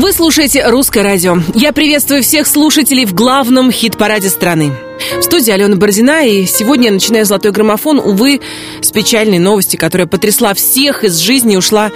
Вы 0.00 0.14
слушаете 0.14 0.66
«Русское 0.66 1.02
радио». 1.02 1.36
Я 1.54 1.74
приветствую 1.74 2.22
всех 2.22 2.46
слушателей 2.46 3.04
в 3.04 3.12
главном 3.12 3.70
хит-параде 3.70 4.30
страны. 4.30 4.72
В 5.18 5.22
студии 5.22 5.50
Алена 5.50 5.76
Бородина, 5.76 6.26
и 6.26 6.46
сегодня 6.46 6.86
я 6.86 6.92
начинаю 6.92 7.26
«Золотой 7.26 7.52
граммофон», 7.52 7.98
увы, 7.98 8.40
с 8.80 8.90
печальной 8.92 9.38
новости, 9.38 9.76
которая 9.76 10.06
потрясла 10.06 10.54
всех 10.54 11.04
из 11.04 11.18
жизни 11.18 11.52
и 11.52 11.56
ушла 11.58 11.90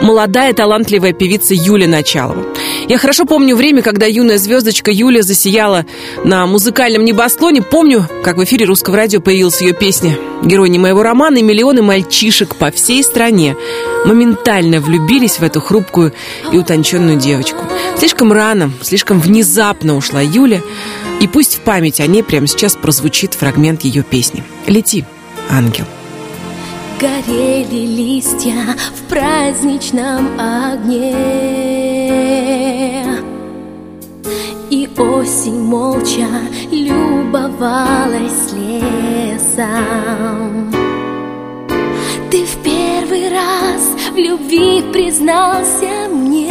молодая 0.00 0.52
талантливая 0.52 1.12
певица 1.12 1.54
Юля 1.54 1.88
Началова. 1.88 2.46
Я 2.88 2.98
хорошо 2.98 3.24
помню 3.24 3.54
время, 3.56 3.82
когда 3.82 4.06
юная 4.06 4.38
звездочка 4.38 4.90
Юля 4.90 5.22
засияла 5.22 5.86
на 6.24 6.46
музыкальном 6.46 7.04
небосклоне. 7.04 7.62
Помню, 7.62 8.08
как 8.24 8.36
в 8.36 8.44
эфире 8.44 8.64
русского 8.64 8.96
радио 8.96 9.20
появилась 9.20 9.60
ее 9.60 9.72
песня 9.72 10.18
«Герой 10.42 10.68
не 10.68 10.78
моего 10.78 11.02
романа» 11.02 11.38
и 11.38 11.42
миллионы 11.42 11.82
мальчишек 11.82 12.56
по 12.56 12.70
всей 12.70 13.04
стране 13.04 13.56
моментально 14.04 14.80
влюбились 14.80 15.38
в 15.38 15.42
эту 15.42 15.60
хрупкую 15.60 16.12
и 16.52 16.58
утонченную 16.58 17.18
девочку. 17.18 17.64
Слишком 17.98 18.32
рано, 18.32 18.72
слишком 18.82 19.20
внезапно 19.20 19.96
ушла 19.96 20.20
Юля, 20.20 20.62
и 21.20 21.28
пусть 21.28 21.56
в 21.56 21.60
память 21.60 22.00
о 22.00 22.06
ней 22.06 22.22
прямо 22.22 22.46
сейчас 22.46 22.74
прозвучит 22.74 23.34
фрагмент 23.34 23.82
ее 23.82 24.02
песни. 24.02 24.42
«Лети, 24.66 25.04
ангел». 25.50 25.84
Горели 27.00 27.86
листья 27.86 28.76
в 28.94 29.08
праздничном 29.08 30.38
огне. 30.38 31.16
И 34.68 34.86
осень 34.98 35.62
молча 35.62 36.28
любовалась 36.70 38.52
лесом. 38.52 39.90
Ты 42.30 42.44
в 42.44 42.56
первый 42.62 43.30
раз 43.30 43.96
в 44.12 44.16
любви 44.16 44.82
признался 44.92 46.06
мне 46.12 46.50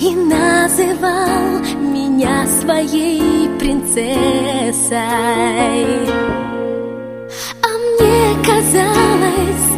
И 0.00 0.14
называл 0.16 1.60
меня 1.80 2.44
своей 2.60 3.48
принцессой 3.56 4.98
казалось, 8.44 9.68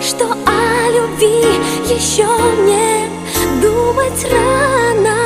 Что 0.00 0.26
о 0.32 0.90
любви 0.96 1.44
еще 1.88 2.26
мне 2.62 3.08
думать 3.62 4.26
рано. 4.30 5.18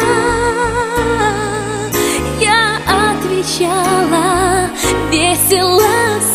Я 2.41 2.79
отвечала, 3.13 4.69
весело 5.11 5.83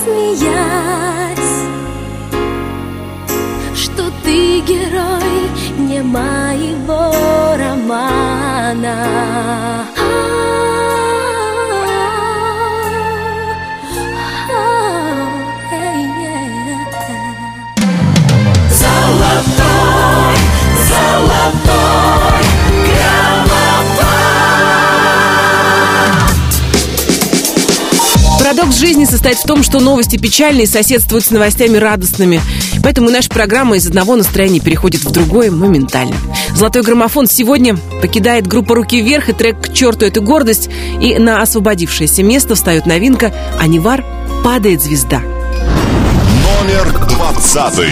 смеясь 0.04 1.58
Что 3.76 4.04
ты 4.24 4.60
герой 4.62 5.50
не 5.78 6.02
моего 6.02 7.12
романа 7.58 8.96
Парадокс 28.68 28.82
жизни 28.82 29.06
состоит 29.06 29.38
в 29.38 29.44
том, 29.44 29.64
что 29.64 29.80
новости 29.80 30.18
печальные 30.18 30.68
соседствуют 30.68 31.24
с 31.24 31.32
новостями 31.32 31.78
радостными. 31.78 32.42
Поэтому 32.84 33.10
наша 33.10 33.30
программа 33.30 33.78
из 33.78 33.88
одного 33.88 34.18
настроения 34.18 34.60
переходит 34.60 35.06
в 35.06 35.12
другое 35.12 35.52
моментально. 35.52 36.18
«Золотой 36.54 36.84
граммофон» 36.84 37.28
сегодня 37.28 37.78
покидает 38.02 38.46
группа 38.46 38.76
«Руки 38.76 39.02
вверх» 39.02 39.30
и 39.30 39.34
трек 39.34 39.62
«К 39.62 39.74
черту 39.74 40.06
эту 40.06 40.22
гордость». 40.22 40.70
И 41.00 41.18
на 41.18 41.42
освободившееся 41.42 42.24
место 42.24 42.56
встает 42.56 42.86
новинка 42.86 43.34
«Анивар. 43.58 44.04
Падает 44.44 44.82
звезда». 44.82 45.22
Номер 45.22 47.08
двадцатый. 47.08 47.92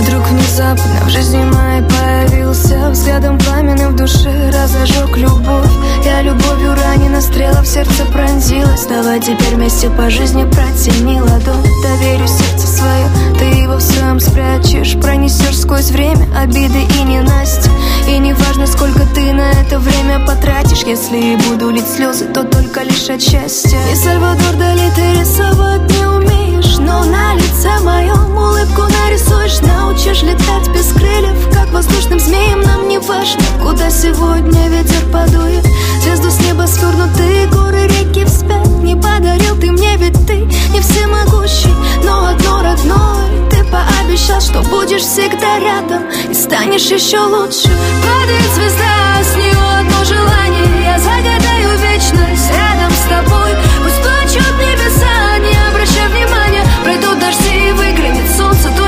Вдруг 0.00 0.28
внезапно 0.28 1.04
в 1.04 1.10
жизни 1.10 1.38
моей 1.38 1.82
появился 1.82 2.90
Взглядом 2.90 3.36
пламенным 3.38 3.92
в 3.92 3.96
душе 3.96 4.50
разожег 4.52 5.16
любовь 5.16 5.70
Я 6.04 6.22
любовью 6.22 6.74
ранена, 7.18 7.20
стрела 7.20 7.62
в 7.62 7.66
сердце 7.66 8.04
пронзилась. 8.12 8.86
Давай 8.86 9.20
теперь 9.20 9.54
вместе 9.54 9.90
по 9.90 10.10
жизни 10.10 10.44
протяни 10.44 11.20
ладонь. 11.20 11.64
Доверю 11.82 12.26
сердце 12.26 12.66
свое, 12.66 13.06
ты 13.38 13.44
его 13.60 13.76
в 13.76 13.80
своем 13.80 14.20
спрячешь. 14.20 15.00
Пронесешь 15.00 15.58
сквозь 15.58 15.90
время 15.90 16.26
обиды 16.36 16.80
и 16.80 17.02
ненасти 17.02 17.70
И 18.08 18.18
не 18.18 18.32
важно, 18.32 18.66
сколько 18.66 19.00
ты 19.14 19.34
на 19.34 19.50
это 19.50 19.78
время 19.78 20.18
потратишь. 20.26 20.82
Если 20.84 21.18
и 21.18 21.36
буду 21.36 21.68
лить 21.68 21.86
слезы, 21.86 22.24
то 22.24 22.42
только 22.42 22.82
лишь 22.82 23.10
от 23.10 23.20
счастья. 23.20 23.78
И 23.92 23.94
Сальвадор 23.94 24.54
Дали 24.58 24.90
ты 24.96 25.20
рисовать 25.20 25.82
не 25.90 26.06
умеешь 26.06 26.78
Но 26.78 27.04
на 27.04 27.34
лице 27.34 27.70
моем 27.82 28.34
улыбку 28.34 28.82
нарисуешь. 28.82 29.60
Научишь 29.60 30.22
летать 30.22 30.68
без 30.74 30.90
крыльев 30.92 31.52
Как 31.52 31.70
воздушным 31.70 32.18
змеем 32.18 32.62
нам 32.62 32.88
не 32.88 32.98
важно 32.98 33.42
Куда 33.62 33.90
сегодня 33.90 34.68
ветер 34.68 35.04
подует. 35.12 35.66
Звезду 36.02 36.30
с 36.30 36.40
неба 36.40 36.66
свернутые 36.66 37.46
горы, 37.48 37.88
реки 37.88 38.24
вспять 38.24 38.68
Не 38.82 38.96
подарил 38.96 39.54
ты 39.60 39.70
мне, 39.70 39.96
ведь 39.98 40.26
ты 40.26 40.36
не 40.72 40.80
всемогущий 40.80 41.74
Но 42.04 42.28
одно 42.28 42.62
родное 42.62 43.47
пообещал, 43.70 44.40
что 44.40 44.62
будешь 44.62 45.02
всегда 45.02 45.58
рядом 45.58 46.08
И 46.28 46.34
станешь 46.34 46.90
еще 46.90 47.18
лучше. 47.20 47.68
Падает 48.02 48.50
звезда, 48.54 49.22
с 49.22 49.36
нее 49.36 49.58
одно 49.80 50.04
желание. 50.04 50.66
Я 50.84 50.98
загадаю 50.98 51.78
вечность 51.78 52.50
рядом 52.50 52.92
с 52.92 53.08
тобой. 53.08 53.52
Пусть 53.82 54.02
плачут 54.02 54.54
небеса, 54.58 55.38
не 55.38 55.54
обращай 55.68 56.08
внимания. 56.08 56.64
Пройдут 56.82 57.18
дожди 57.18 57.68
и 57.68 57.72
выглянет 57.72 58.36
солнце 58.36 58.68
тучи 58.76 58.87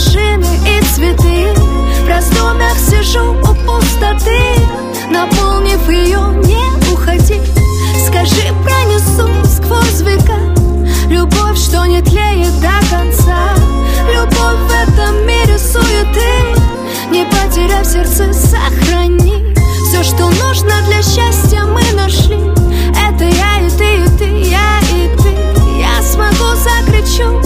машины 0.00 0.46
и 0.66 0.84
цветы. 0.94 1.52
В 2.04 2.08
раздумьях 2.08 2.76
сижу 2.78 3.32
у 3.34 3.54
пустоты 3.66 4.54
Наполнив 5.10 5.88
ее, 5.88 6.20
не 6.44 6.92
уходи. 6.92 7.40
Скажи, 8.06 8.52
пронесу 8.64 9.28
сквозь 9.44 10.00
века 10.00 10.38
Любовь, 11.08 11.58
что 11.58 11.84
не 11.86 12.00
тлеет 12.00 12.58
до 12.60 12.72
конца. 12.90 13.54
Любовь 14.14 14.58
в 14.68 14.88
этом 14.88 15.26
мире 15.26 15.58
суеты. 15.58 16.58
Не 17.10 17.24
потеряв 17.26 17.84
сердце, 17.84 18.32
сохрани. 18.32 19.54
Все, 19.88 20.02
что 20.02 20.30
нужно 20.44 20.72
для 20.86 21.02
счастья, 21.02 21.64
мы 21.64 21.82
нашли. 21.92 22.38
Это 23.08 23.24
я 23.24 23.66
и 23.66 23.70
ты, 23.70 23.96
и 23.96 24.18
ты, 24.18 24.48
я 24.48 24.78
и 24.92 25.16
ты. 25.18 25.34
Я 25.78 26.02
смогу, 26.02 26.54
закричу 26.54 27.40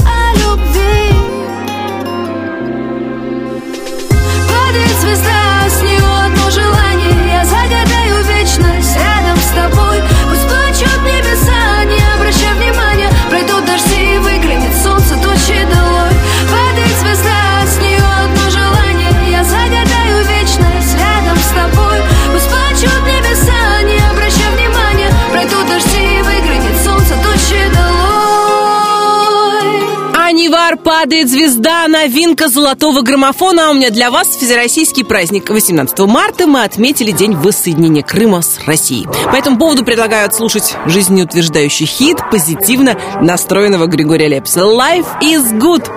падает 31.15 31.31
звезда, 31.31 31.87
новинка 31.87 32.49
золотого 32.49 33.03
граммофона. 33.03 33.69
А 33.69 33.71
у 33.71 33.75
меня 33.75 33.91
для 33.91 34.11
вас 34.11 34.27
всероссийский 34.27 35.05
праздник. 35.05 35.49
18 35.49 35.97
марта 36.01 36.49
мы 36.49 36.65
отметили 36.65 37.13
День 37.13 37.37
воссоединения 37.37 38.03
Крыма 38.03 38.43
с 38.43 38.59
Россией. 38.67 39.07
По 39.31 39.37
этому 39.37 39.57
поводу 39.57 39.85
предлагаю 39.85 40.27
отслушать 40.27 40.75
жизнеутверждающий 40.87 41.87
хит 41.87 42.17
позитивно 42.33 42.99
настроенного 43.21 43.87
Григория 43.87 44.27
Лепса. 44.27 44.63
Life 44.63 45.07
is 45.23 45.53
good. 45.53 45.89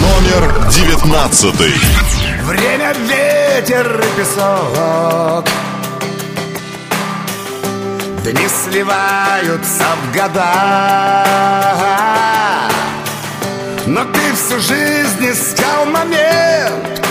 Номер 0.00 0.70
девятнадцатый. 0.70 1.74
Время, 2.44 2.94
ветер 3.08 4.00
и 4.00 4.20
песок 4.20 5.44
Дни 8.22 8.46
сливаются 8.48 9.84
в 10.04 10.14
года 10.14 11.26
но 14.00 14.06
ты 14.12 14.34
всю 14.34 14.58
жизнь 14.60 15.30
искал 15.30 15.84
момент. 15.86 17.06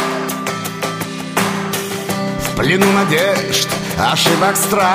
В 2.41 2.55
плену 2.57 2.91
надежд, 2.93 3.69
ошибок 4.11 4.55
страсть. 4.55 4.89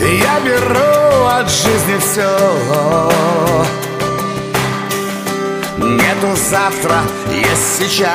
Я 0.00 0.40
беру 0.40 1.26
от 1.26 1.48
жизни 1.50 1.98
все 1.98 3.12
Нету 5.76 6.34
завтра, 6.34 7.02
есть 7.30 7.78
сейчас. 7.78 8.10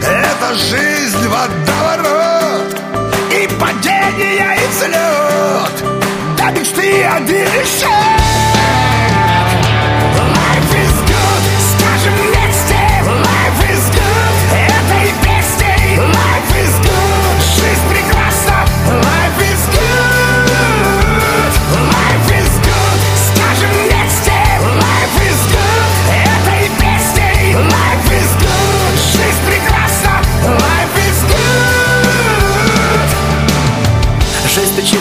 Это 0.00 0.54
жизнь 0.54 1.28
водоворот 1.28 2.80
И 3.32 3.48
падение, 3.58 4.56
и 4.56 4.66
взлет 4.68 5.35
мечты 6.50 7.02
один 7.04 7.46
еще 7.46 8.35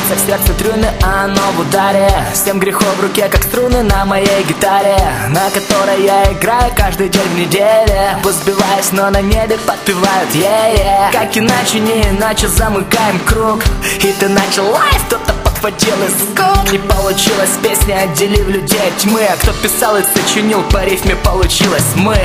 Стучится 0.06 0.24
в 0.24 0.28
сердце 0.28 0.54
трюны, 0.54 0.88
а 1.02 1.26
оно 1.26 1.42
в 1.56 1.60
ударе. 1.62 2.10
Семь 2.34 2.60
грехов 2.60 2.96
в 2.98 3.02
руке, 3.02 3.28
как 3.28 3.44
струны 3.44 3.82
на 3.82 4.06
моей 4.06 4.44
гитаре 4.48 4.98
На 5.30 5.50
которой 5.50 6.04
я 6.04 6.32
играю 6.32 6.72
каждый 6.76 7.10
день 7.10 7.28
в 7.34 7.40
неделе. 7.40 8.18
Возбиваюсь, 8.24 8.92
но 8.92 9.10
на 9.10 9.22
небе 9.22 9.58
подпевают 9.66 10.30
yeah, 10.34 10.76
yeah. 10.76 11.12
Как 11.12 11.36
иначе, 11.36 11.80
не 11.80 12.04
иначе 12.10 12.48
замыкаем 12.48 13.20
круг. 13.26 13.64
И 14.04 14.14
ты 14.20 14.30
начал 14.30 14.70
лайф, 14.70 15.06
кто-то 15.08 15.34
подхватил 15.44 15.96
и 15.96 16.10
скуп 16.10 16.72
Не 16.72 16.78
получилось 16.78 17.58
песни, 17.64 17.94
отделив 17.94 18.48
людей 18.48 18.88
от 18.88 18.98
тьмы. 18.98 19.22
А 19.26 19.36
кто 19.38 19.54
писал 19.54 19.98
и 19.98 20.04
сочинил, 20.04 20.62
по 20.72 20.84
рифме 20.84 21.16
получилось 21.16 21.96
мы 21.96 22.18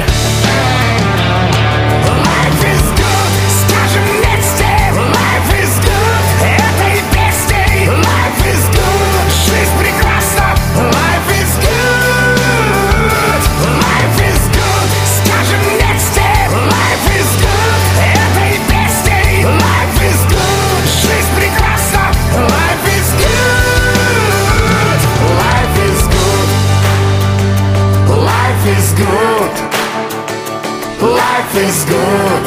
Life 31.02 31.54
is 31.56 31.84
good. 31.84 32.42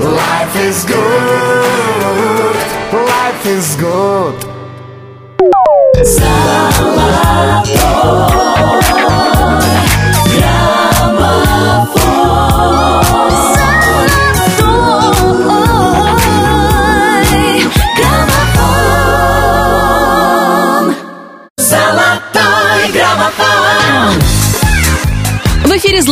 Life 0.00 0.56
is 0.56 0.84
good. 0.84 2.56
Life 2.92 3.46
is 3.46 3.76
good. 3.76 4.51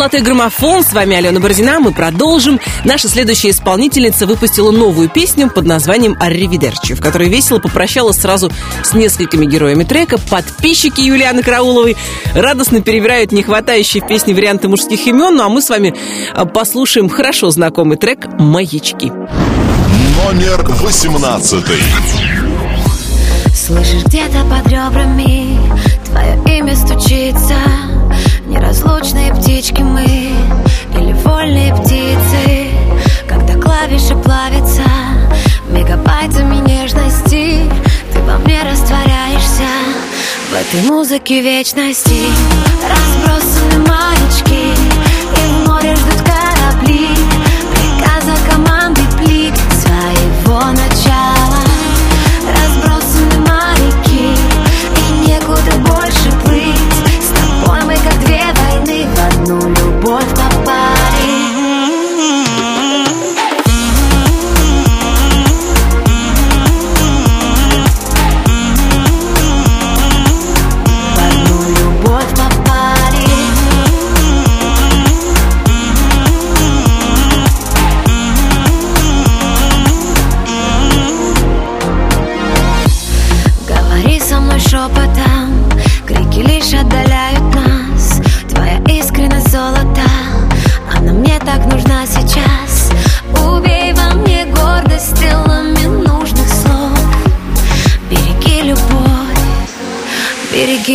«Золотой 0.01 0.23
граммофон». 0.23 0.83
С 0.83 0.95
вами 0.95 1.15
Алена 1.15 1.41
Бородина. 1.41 1.79
Мы 1.79 1.93
продолжим. 1.93 2.59
Наша 2.87 3.07
следующая 3.07 3.51
исполнительница 3.51 4.27
выпустила 4.27 4.71
новую 4.71 5.11
песню 5.11 5.51
под 5.51 5.67
названием 5.67 6.17
«Арривидерчи», 6.19 6.95
в 6.95 7.03
которой 7.03 7.29
весело 7.29 7.59
попрощалась 7.59 8.17
сразу 8.17 8.51
с 8.83 8.95
несколькими 8.95 9.45
героями 9.45 9.85
трека. 9.85 10.17
Подписчики 10.31 11.03
Юлианы 11.03 11.43
Карауловой 11.43 11.99
радостно 12.35 12.81
перебирают 12.81 13.33
нехватающие 13.33 14.03
в 14.03 14.07
песне 14.07 14.33
варианты 14.33 14.69
мужских 14.69 15.07
имен. 15.07 15.37
Ну 15.37 15.43
а 15.43 15.51
мы 15.51 15.61
с 15.61 15.69
вами 15.69 15.95
а, 16.33 16.47
послушаем 16.47 17.11
хорошо 17.11 17.51
знакомый 17.51 17.99
трек 17.99 18.27
«Маячки». 18.39 19.13
Номер 20.25 20.63
восемнадцатый. 20.81 21.77
Слышишь 23.55 24.05
где-то 24.07 24.45
под 24.45 24.67
ребрами 24.67 25.59
Твое 26.07 26.59
имя 26.59 26.75
стучится 26.75 27.57
Неразлучные 28.51 29.33
птички 29.33 29.81
мы 29.81 30.03
Или 30.05 31.13
вольные 31.25 31.73
птицы 31.73 32.71
Когда 33.29 33.55
клавиши 33.55 34.17
плавятся 34.17 34.83
Мегабайтами 35.69 36.57
нежности 36.57 37.71
Ты 38.13 38.21
во 38.27 38.39
мне 38.39 38.61
растворяешься 38.65 39.69
В 40.51 40.55
этой 40.55 40.83
музыке 40.89 41.43
вечности. 41.43 42.27
Разбросаны 42.91 43.89
маячки 43.89 44.75
И 44.75 45.65
в 45.65 45.69
море 45.69 45.95
ждут 45.95 46.21
корабли 46.23 47.07
Приказа 47.73 48.35
команды 48.51 49.03
плит 49.17 49.55
Своего 49.81 50.61
начала 50.73 50.90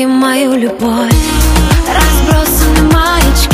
мою 0.03 0.55
любовь. 0.55 1.13
Разбросаны 1.87 2.91
маячки 2.91 3.44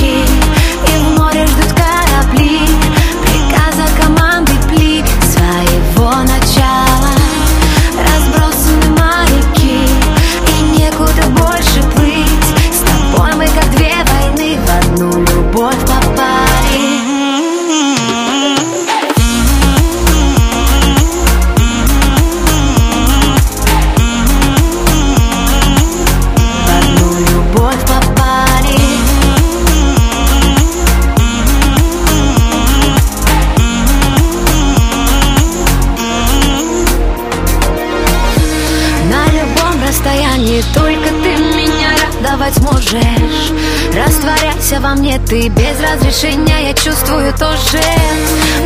ты 45.31 45.47
без 45.47 45.79
разрешения 45.79 46.67
Я 46.67 46.73
чувствую 46.73 47.31
тоже 47.39 47.81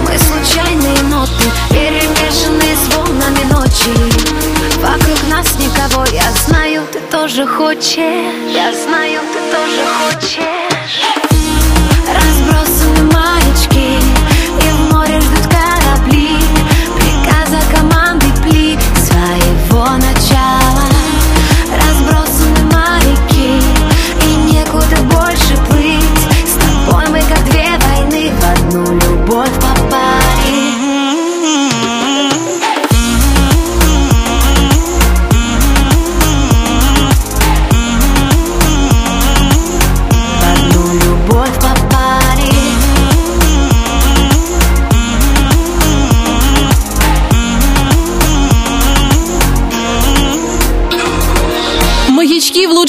Мы 0.01 0.17
случайные 0.17 1.03
ноты 1.03 1.45
Перемешанные 1.69 2.75
с 2.75 2.95
волнами 2.95 3.43
ночи. 3.51 3.93
Вокруг 4.81 5.19
нас 5.29 5.47
никого 5.59 6.03
Я 6.11 6.31
знаю, 6.31 6.81
ты 6.91 6.99
тоже 7.11 7.45
хочешь. 7.45 7.97
Я 8.51 8.73
знаю, 8.73 9.14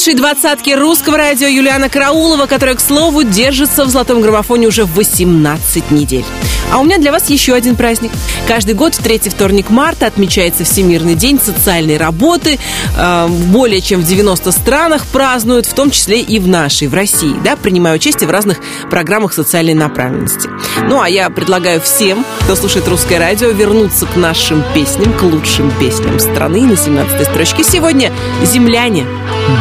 лучшей 0.07 0.21
двадцатке 0.21 0.77
русского 0.77 1.17
радио 1.17 1.49
Юлиана 1.49 1.89
Караулова, 1.89 2.47
которая, 2.47 2.77
к 2.77 2.81
слову, 2.81 3.25
держится 3.25 3.85
в 3.85 3.89
золотом 3.89 4.21
граммофоне 4.21 4.69
уже 4.69 4.85
18 4.85 5.91
недель. 5.91 6.25
А 6.73 6.79
у 6.79 6.85
меня 6.85 6.99
для 6.99 7.11
вас 7.11 7.29
еще 7.29 7.55
один 7.55 7.75
праздник. 7.75 8.13
Каждый 8.47 8.75
год 8.75 8.95
в 8.95 9.03
третий 9.03 9.31
вторник 9.31 9.69
марта 9.69 10.07
отмечается 10.07 10.63
Всемирный 10.63 11.17
день 11.17 11.41
социальной 11.41 11.97
работы. 11.97 12.59
Э, 12.97 13.27
более 13.29 13.81
чем 13.81 14.01
в 14.01 14.05
90 14.05 14.53
странах 14.53 15.07
празднуют, 15.07 15.67
в 15.67 15.75
том 15.75 15.91
числе 15.91 16.21
и 16.21 16.39
в 16.39 16.47
нашей, 16.47 16.87
в 16.87 16.95
России. 16.95 17.35
Да, 17.43 17.57
принимая 17.57 17.97
участие 17.97 18.29
в 18.29 18.31
разных 18.31 18.59
программах 18.91 19.33
социальной 19.33 19.75
направленности. 19.75 20.49
Ну, 20.89 21.01
а 21.01 21.09
я 21.09 21.31
предлагаю 21.31 21.81
всем, 21.81 22.25
кто 22.43 22.55
слушает 22.55 22.87
русское 22.87 23.19
радио, 23.19 23.49
вернуться 23.49 24.07
к 24.07 24.15
нашим 24.15 24.63
песням, 24.73 25.13
к 25.15 25.23
лучшим 25.23 25.73
песням 25.81 26.21
страны. 26.21 26.63
На 26.63 26.77
17 26.77 27.27
строчке 27.27 27.65
сегодня 27.65 28.13
«Земляне». 28.45 29.05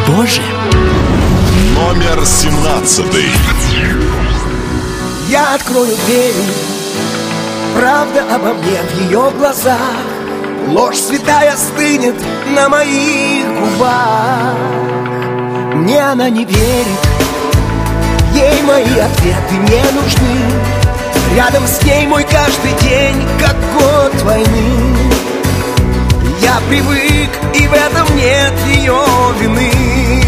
Боже! 0.08 0.42
Номер 1.76 2.24
17. 2.26 3.04
Я 5.28 5.54
открою 5.54 5.94
двери 6.06 6.34
Правда 7.78 8.24
обо 8.34 8.54
мне 8.54 8.80
в 8.82 9.00
ее 9.02 9.30
глазах. 9.38 9.78
Ложь 10.68 10.96
святая 10.96 11.56
стынет 11.56 12.16
на 12.56 12.68
моих 12.68 13.46
губах. 13.46 14.56
Мне 15.74 16.00
она 16.00 16.30
не 16.30 16.44
верит. 16.44 17.00
Ей 18.34 18.62
мои 18.62 18.98
ответы 18.98 19.54
не 19.54 19.82
нужны. 19.92 20.40
Рядом 21.36 21.64
с 21.66 21.82
ней 21.84 22.06
мой 22.06 22.24
каждый 22.24 22.72
день 22.82 23.22
Как 23.40 23.56
год 23.74 24.22
войны 24.22 25.05
Я 26.40 26.60
привык, 26.68 27.30
и 27.54 27.66
в 27.66 27.72
этом 27.72 28.16
нет 28.16 28.52
ее 28.66 29.02
вины. 29.40 30.26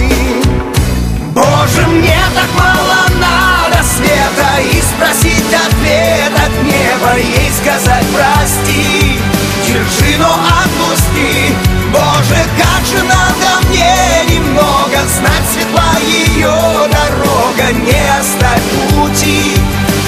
Боже, 1.38 1.86
мне 1.86 2.18
так 2.34 2.50
мало 2.58 2.98
надо 3.20 3.84
света 3.84 4.50
И 4.72 4.82
спросить 4.82 5.54
ответ 5.54 6.32
от 6.34 6.64
неба 6.64 7.16
Ей 7.16 7.50
сказать 7.62 8.06
прости 8.12 9.20
Держи, 9.66 10.18
но 10.18 10.32
отпусти. 10.32 11.54
Боже, 11.92 12.40
как 12.58 12.84
же 12.86 13.04
надо 13.04 13.68
мне 13.68 14.34
немного 14.34 14.98
Знать 15.16 15.46
светла 15.52 15.92
ее 16.00 16.56
дорога 16.90 17.72
Не 17.72 18.02
оставь 18.18 18.62
пути. 18.90 19.54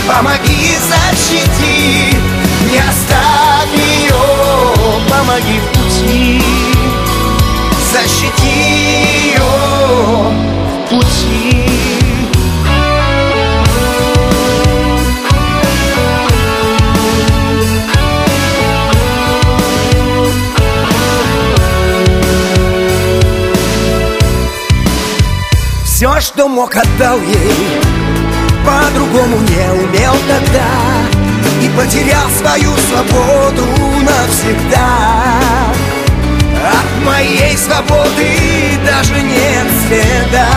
Помоги, 0.09 0.76
защити 0.88 2.16
Не 2.73 2.78
оставь 2.78 3.73
ее 3.76 4.14
Помоги. 5.09 5.61
в 5.61 5.79
пути. 5.90 6.40
Защити 7.92 8.47
ее 8.47 9.40
в 9.40 10.90
пути. 10.90 11.66
Все, 25.85 26.20
что 26.20 26.49
мог, 26.49 26.75
отдал 26.76 27.20
ей. 27.20 27.80
По-другому 28.64 29.37
не 29.38 29.73
умел 29.82 30.14
тогда 30.28 31.19
потерял 31.76 32.28
свою 32.38 32.76
свободу 32.76 33.66
навсегда. 34.02 34.88
От 36.62 37.04
моей 37.04 37.56
свободы 37.56 38.78
даже 38.84 39.20
нет 39.22 39.66
следа. 39.86 40.48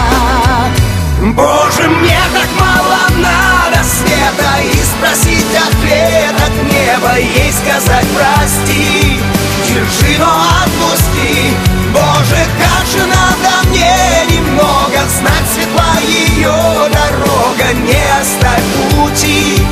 Боже, 1.32 1.88
мне 1.88 2.20
так 2.34 2.50
мало 2.60 3.00
надо 3.17 3.82
света 3.84 4.51
И 4.62 4.84
спросить 4.84 5.55
ответ 5.55 6.36
от 6.36 6.53
неба 6.70 7.17
Ей 7.17 7.51
сказать 7.53 8.05
прости 8.13 9.22
Держи, 9.65 10.20
но 10.20 10.27
отпусти 10.63 11.53
Боже, 11.93 12.46
как 12.60 12.86
же 12.88 13.05
надо 13.08 13.70
мне 13.70 14.36
немного 14.36 15.00
Знать 15.17 15.48
светла 15.53 15.96
ее 16.05 16.89
дорога 16.91 17.74
Не 17.74 18.03
оставь 18.20 18.63
пути 18.91 19.65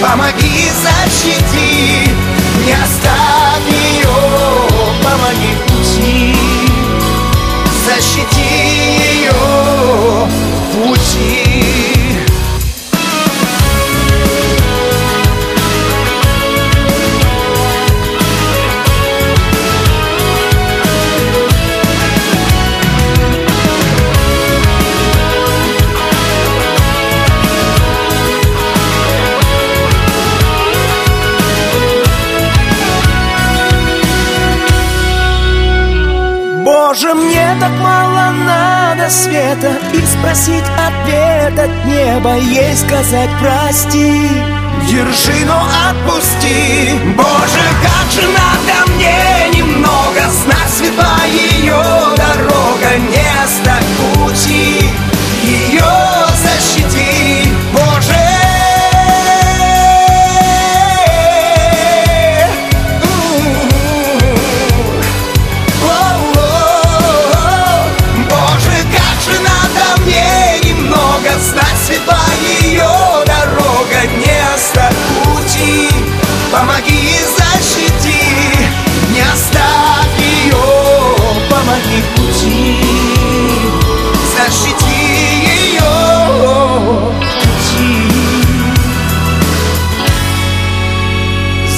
Помоги, 0.00 0.70
защити 0.82 2.08
Не 2.64 2.72
оставь 2.72 3.66
ее 3.68 4.08
Помоги 5.02 5.56
пути. 5.66 6.34
Защити 7.86 8.67
надо 39.08 39.10
света 39.10 39.72
И 39.92 40.04
спросить 40.06 40.64
ответ 40.76 41.58
от 41.58 41.86
неба 41.86 42.36
Ей 42.36 42.74
сказать 42.76 43.30
прости 43.40 44.28
Держи, 44.88 45.44
но 45.44 45.66
отпусти. 45.90 46.92
Боже, 47.16 47.64
как 47.82 48.12
же 48.12 48.22
надо 48.28 48.90
мне 48.92 49.58
немного 49.58 50.20
Знать 50.42 50.70
светла 50.70 51.18
ее 51.26 51.82
дорога 52.16 52.88
оставь 53.44 53.84
пути 53.96 54.90
Ее 55.42 55.84
защити 56.42 57.17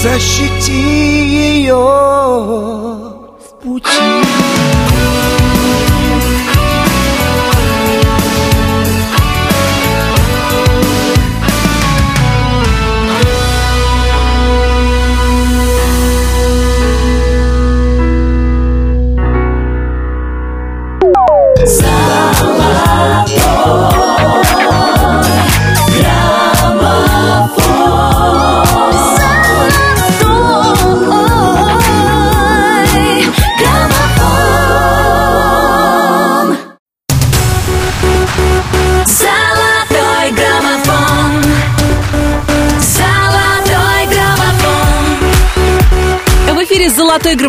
Защити 0.02 0.72
ее 0.72 1.76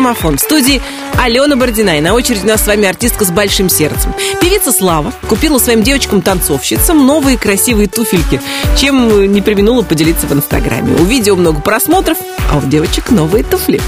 граммофон» 0.02 0.36
в 0.36 0.40
студии 0.40 0.82
Алена 1.18 1.56
Бородина. 1.56 1.98
И 1.98 2.00
на 2.00 2.14
очереди 2.14 2.44
у 2.44 2.48
нас 2.48 2.64
с 2.64 2.66
вами 2.66 2.88
артистка 2.88 3.24
с 3.24 3.30
большим 3.30 3.68
сердцем. 3.68 4.12
Певица 4.40 4.72
Слава 4.72 5.12
купила 5.28 5.58
своим 5.58 5.82
девочкам-танцовщицам 5.82 7.06
новые 7.06 7.38
красивые 7.38 7.88
туфельки, 7.88 8.40
чем 8.76 9.32
не 9.32 9.40
применула 9.40 9.82
поделиться 9.82 10.26
в 10.26 10.32
Инстаграме. 10.32 10.96
У 10.96 11.04
видео 11.04 11.36
много 11.36 11.60
просмотров, 11.60 12.18
а 12.50 12.58
у 12.58 12.62
девочек 12.62 13.10
новые 13.10 13.44
туфли. 13.44 13.80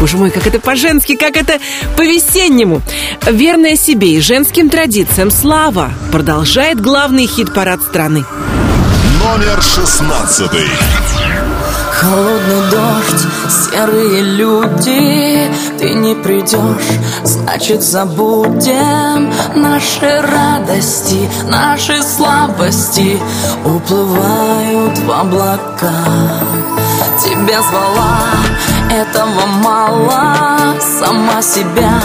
Боже 0.00 0.16
мой, 0.16 0.30
как 0.30 0.46
это 0.46 0.58
по-женски, 0.58 1.14
как 1.14 1.36
это 1.36 1.60
по-весеннему. 1.96 2.82
Верная 3.26 3.76
себе 3.76 4.14
и 4.14 4.20
женским 4.20 4.70
традициям 4.70 5.30
Слава 5.30 5.92
продолжает 6.10 6.80
главный 6.80 7.26
хит-парад 7.26 7.80
страны. 7.82 8.24
Номер 9.22 9.62
шестнадцатый. 9.62 10.66
Холодный 12.00 12.70
дождь, 12.70 13.26
серые 13.50 14.22
люди 14.22 15.50
Ты 15.78 15.92
не 15.92 16.14
придешь, 16.14 16.98
значит 17.24 17.82
забудем 17.82 19.30
Наши 19.54 20.22
радости, 20.22 21.28
наши 21.46 22.02
слабости. 22.02 23.20
Уплывают 23.66 24.98
в 25.00 25.10
облака. 25.10 25.92
Тебя 27.22 27.60
звала, 27.60 28.30
этого 28.90 29.46
мало. 29.62 30.34
Сама 30.80 31.42
себя 31.42 32.00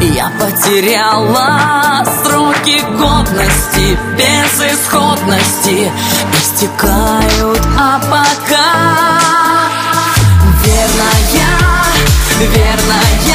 я 0.00 0.32
потеряла. 0.40 2.02
Сроки 2.22 2.80
годности, 2.96 3.98
безысходности 4.16 5.92
Истекают, 6.32 7.60
а 7.78 8.00
пока 8.10 9.13
Верная, 12.52 13.33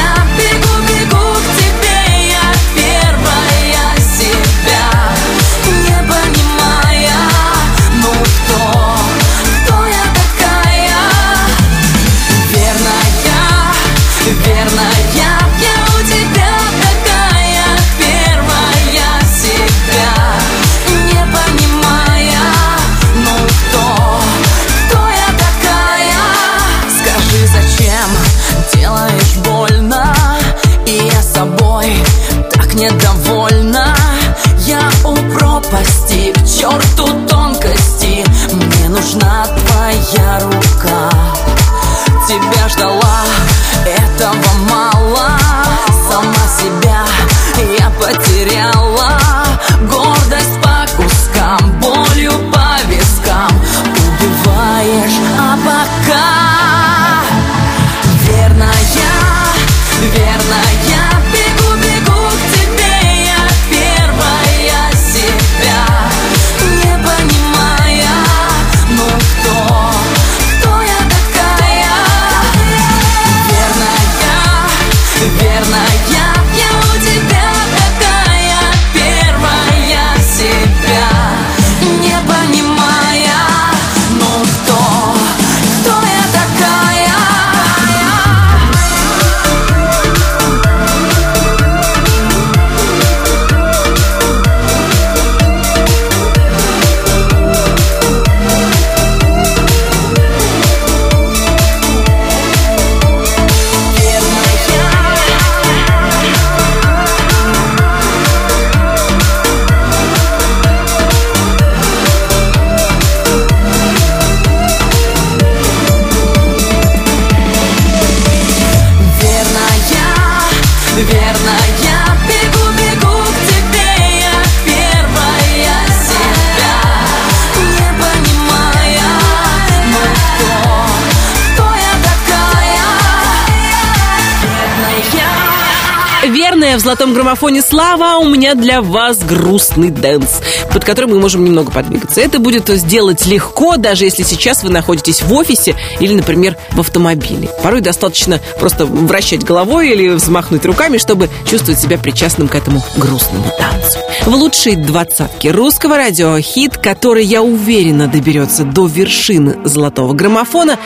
золотом 136.90 137.14
граммофоне 137.14 137.62
Слава, 137.62 138.14
а 138.14 138.18
у 138.18 138.28
меня 138.28 138.56
для 138.56 138.82
вас 138.82 139.18
грустный 139.18 139.90
dance, 139.90 140.40
под 140.72 140.84
которым 140.84 141.10
мы 141.10 141.20
можем 141.20 141.44
немного 141.44 141.70
подвигаться. 141.70 142.20
Это 142.20 142.40
будет 142.40 142.66
сделать 142.68 143.26
легко, 143.26 143.76
даже 143.76 144.06
если 144.06 144.24
сейчас 144.24 144.64
вы 144.64 144.70
находитесь 144.70 145.22
в 145.22 145.32
офисе 145.32 145.76
или, 146.00 146.14
например, 146.14 146.56
в 146.72 146.80
автомобиле. 146.80 147.48
Порой 147.62 147.80
достаточно 147.80 148.40
просто 148.58 148.86
вращать 148.86 149.44
головой 149.44 149.90
или 149.90 150.08
взмахнуть 150.08 150.66
руками, 150.66 150.98
чтобы 150.98 151.30
чувствовать 151.48 151.80
себя 151.80 151.96
причастным 151.96 152.48
к 152.48 152.56
этому 152.56 152.82
грустному 152.96 153.44
танцу. 153.56 154.00
В 154.26 154.34
лучшей 154.34 154.74
двадцатке 154.74 155.52
русского 155.52 155.96
радио 155.96 156.40
хит, 156.40 156.76
который, 156.76 157.24
я 157.24 157.40
уверена, 157.40 158.08
доберется 158.08 158.64
до 158.64 158.86
вершины 158.86 159.58
золотого 159.64 160.12
граммофона, 160.12 160.76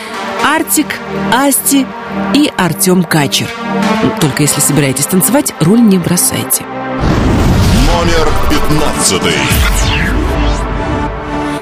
Артик, 0.45 0.99
Асти 1.33 1.87
и 2.35 2.51
Артем 2.57 3.05
Качер. 3.05 3.49
Только 4.21 4.43
если 4.43 4.61
собираетесь 4.61 5.07
танцевать, 5.07 5.55
руль 5.61 5.81
не 5.81 5.99
бросайте. 5.99 6.65
Номер 7.87 8.29
пятнадцатый. 8.51 9.35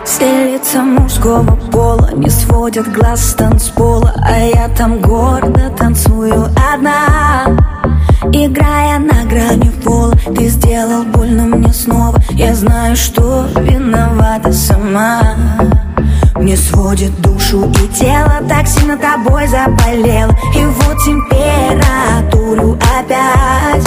Все 0.04 0.52
лица 0.52 0.82
мужского 0.82 1.56
пола 1.70 2.10
не 2.14 2.28
сводят 2.28 2.92
глаз 2.92 3.30
с 3.30 3.34
танцпола 3.34 4.12
А 4.20 4.38
я 4.38 4.68
там 4.68 5.00
гордо 5.00 5.70
танцую 5.70 6.48
одна 6.72 7.56
Играя 8.32 8.98
на 8.98 9.24
грани 9.24 9.70
пола 9.84 10.14
Ты 10.34 10.48
сделал 10.48 11.04
больно 11.04 11.44
мне 11.44 11.72
снова 11.72 12.18
Я 12.30 12.54
знаю, 12.54 12.96
что 12.96 13.46
виновата 13.56 14.52
сама 14.52 15.34
Мне 16.36 16.56
сводит 16.56 17.20
душу 17.20 17.70
и 17.70 17.88
тело 17.88 18.42
Так 18.48 18.66
сильно 18.66 18.96
тобой 18.96 19.46
заболело 19.46 20.34
И 20.54 20.64
вот 20.64 20.96
температуру 21.04 22.78
опять 22.98 23.84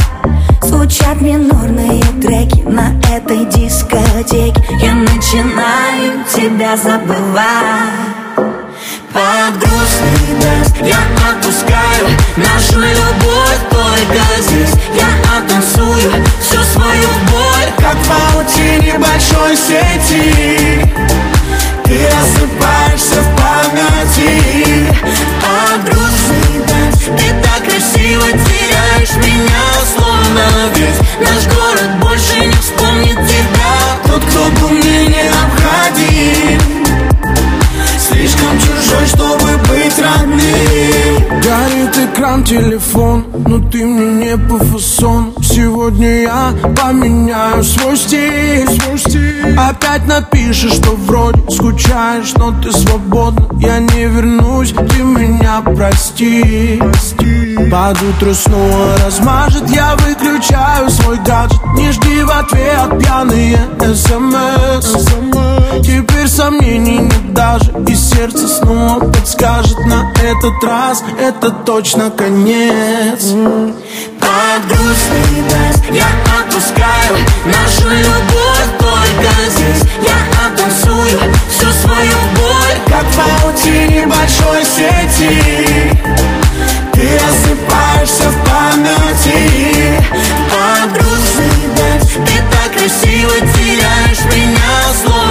Звучат 0.62 1.22
минорные 1.22 2.02
треки 2.22 2.62
на 2.62 2.92
этой 3.12 3.46
дискотеке. 3.46 4.64
Я 4.82 4.94
начинаю 4.94 6.24
тебя 6.34 6.76
забывать. 6.76 8.16
Под 9.14 9.60
грустный 9.60 10.36
дождь 10.42 10.76
я 10.82 10.98
отпускаю 11.30 12.08
Нашу 12.36 12.80
любовь 12.80 13.60
только 13.70 14.42
здесь. 14.42 14.74
Я 14.94 15.38
оттанцую 15.38 16.12
всю 16.42 16.62
свою 16.74 17.10
боль 17.32 17.72
Как 17.78 17.96
в 17.96 18.08
паутине 18.10 19.00
большой 19.00 19.56
сети 19.56 21.35
Ты 21.86 22.10
рассыпаешься 22.10 23.22
в 23.22 23.36
памяти. 23.38 24.86
Дождь 25.86 27.06
Ты 27.18 27.28
так 27.44 27.64
красиво 27.64 28.26
теряешь 28.32 29.16
меня 29.18 29.66
Словно 29.94 30.46
весь 30.76 31.00
наш 31.20 31.46
город 31.54 31.90
больше 32.02 32.40
не 32.40 32.54
вспомнит 32.54 33.18
тебя. 33.28 33.74
Тот, 34.08 34.24
кто 34.26 34.46
был 34.62 34.70
мне 34.70 35.08
необходим. 35.08 36.62
Слишком 38.00 38.60
чужой, 38.60 39.08
чтобы 39.08 39.45
быть 39.86 40.00
родным 40.00 41.42
Горит 41.42 41.98
экран 41.98 42.44
телефон, 42.44 43.26
но 43.48 43.60
ты 43.70 43.86
мне 43.86 44.26
не 44.26 44.38
по 44.38 44.58
фасону 44.58 45.34
Сегодня 45.42 46.22
я 46.22 46.54
поменяю 46.76 47.64
свой 47.64 47.96
стиль, 47.98 48.68
свой 48.68 48.98
стиль. 48.98 49.58
Опять 49.58 50.06
напишешь, 50.08 50.74
что 50.74 50.92
вроде 50.92 51.42
скучаешь, 51.50 52.34
но 52.36 52.54
ты 52.62 52.72
свободна. 52.72 53.48
Я 53.60 53.80
не 53.80 54.06
вернусь, 54.06 54.74
ты 54.74 55.04
меня 55.04 55.62
прости, 55.62 56.78
прости. 56.82 57.56
Под 57.72 58.02
утро 58.02 58.34
снова 58.34 58.98
размажет, 59.06 59.70
я 59.70 59.96
выключаю 59.96 60.90
свой 60.90 61.18
гаджет. 61.20 61.60
Не 61.78 61.92
жди 61.92 62.24
в 62.24 62.32
ответ 62.32 63.00
пьяные 63.00 63.60
смс 63.96 65.55
Теперь 65.84 66.28
сомнений 66.28 67.00
нет 67.00 67.34
даже 67.34 67.72
И 67.88 67.96
сердце 67.96 68.48
снова 68.48 69.00
подскажет 69.12 69.78
на 69.86 70.12
этот 70.22 70.64
раз. 70.64 71.04
Это 71.20 71.50
точно 71.52 72.10
конец. 72.12 73.34
Под 74.20 74.68
грустный 74.68 75.44
дождь 75.50 75.84
я 75.92 76.08
отпускаю 76.40 77.18
Нашу 77.46 77.90
любовь 77.90 78.70
только 78.80 79.32
здесь. 79.50 79.84
Я 80.02 80.48
оттанцую 80.48 81.20
всю 81.50 81.72
свою 81.72 82.18
боль 82.36 82.78
Как 82.88 83.04
в 83.04 83.42
паутине 83.42 84.08
большой 84.08 84.64
сети. 84.64 85.92
Ты 86.94 87.20
рассыпаешься 87.20 88.30
в 88.30 88.50
памяти. 88.50 90.02
Под 90.50 90.94
грустный 90.94 91.68
дождь 91.76 92.14
Ты 92.14 92.44
так 92.52 92.72
красиво 92.72 93.34
теряешь 93.54 94.24
меня 94.34 94.76
Словно 95.04 95.25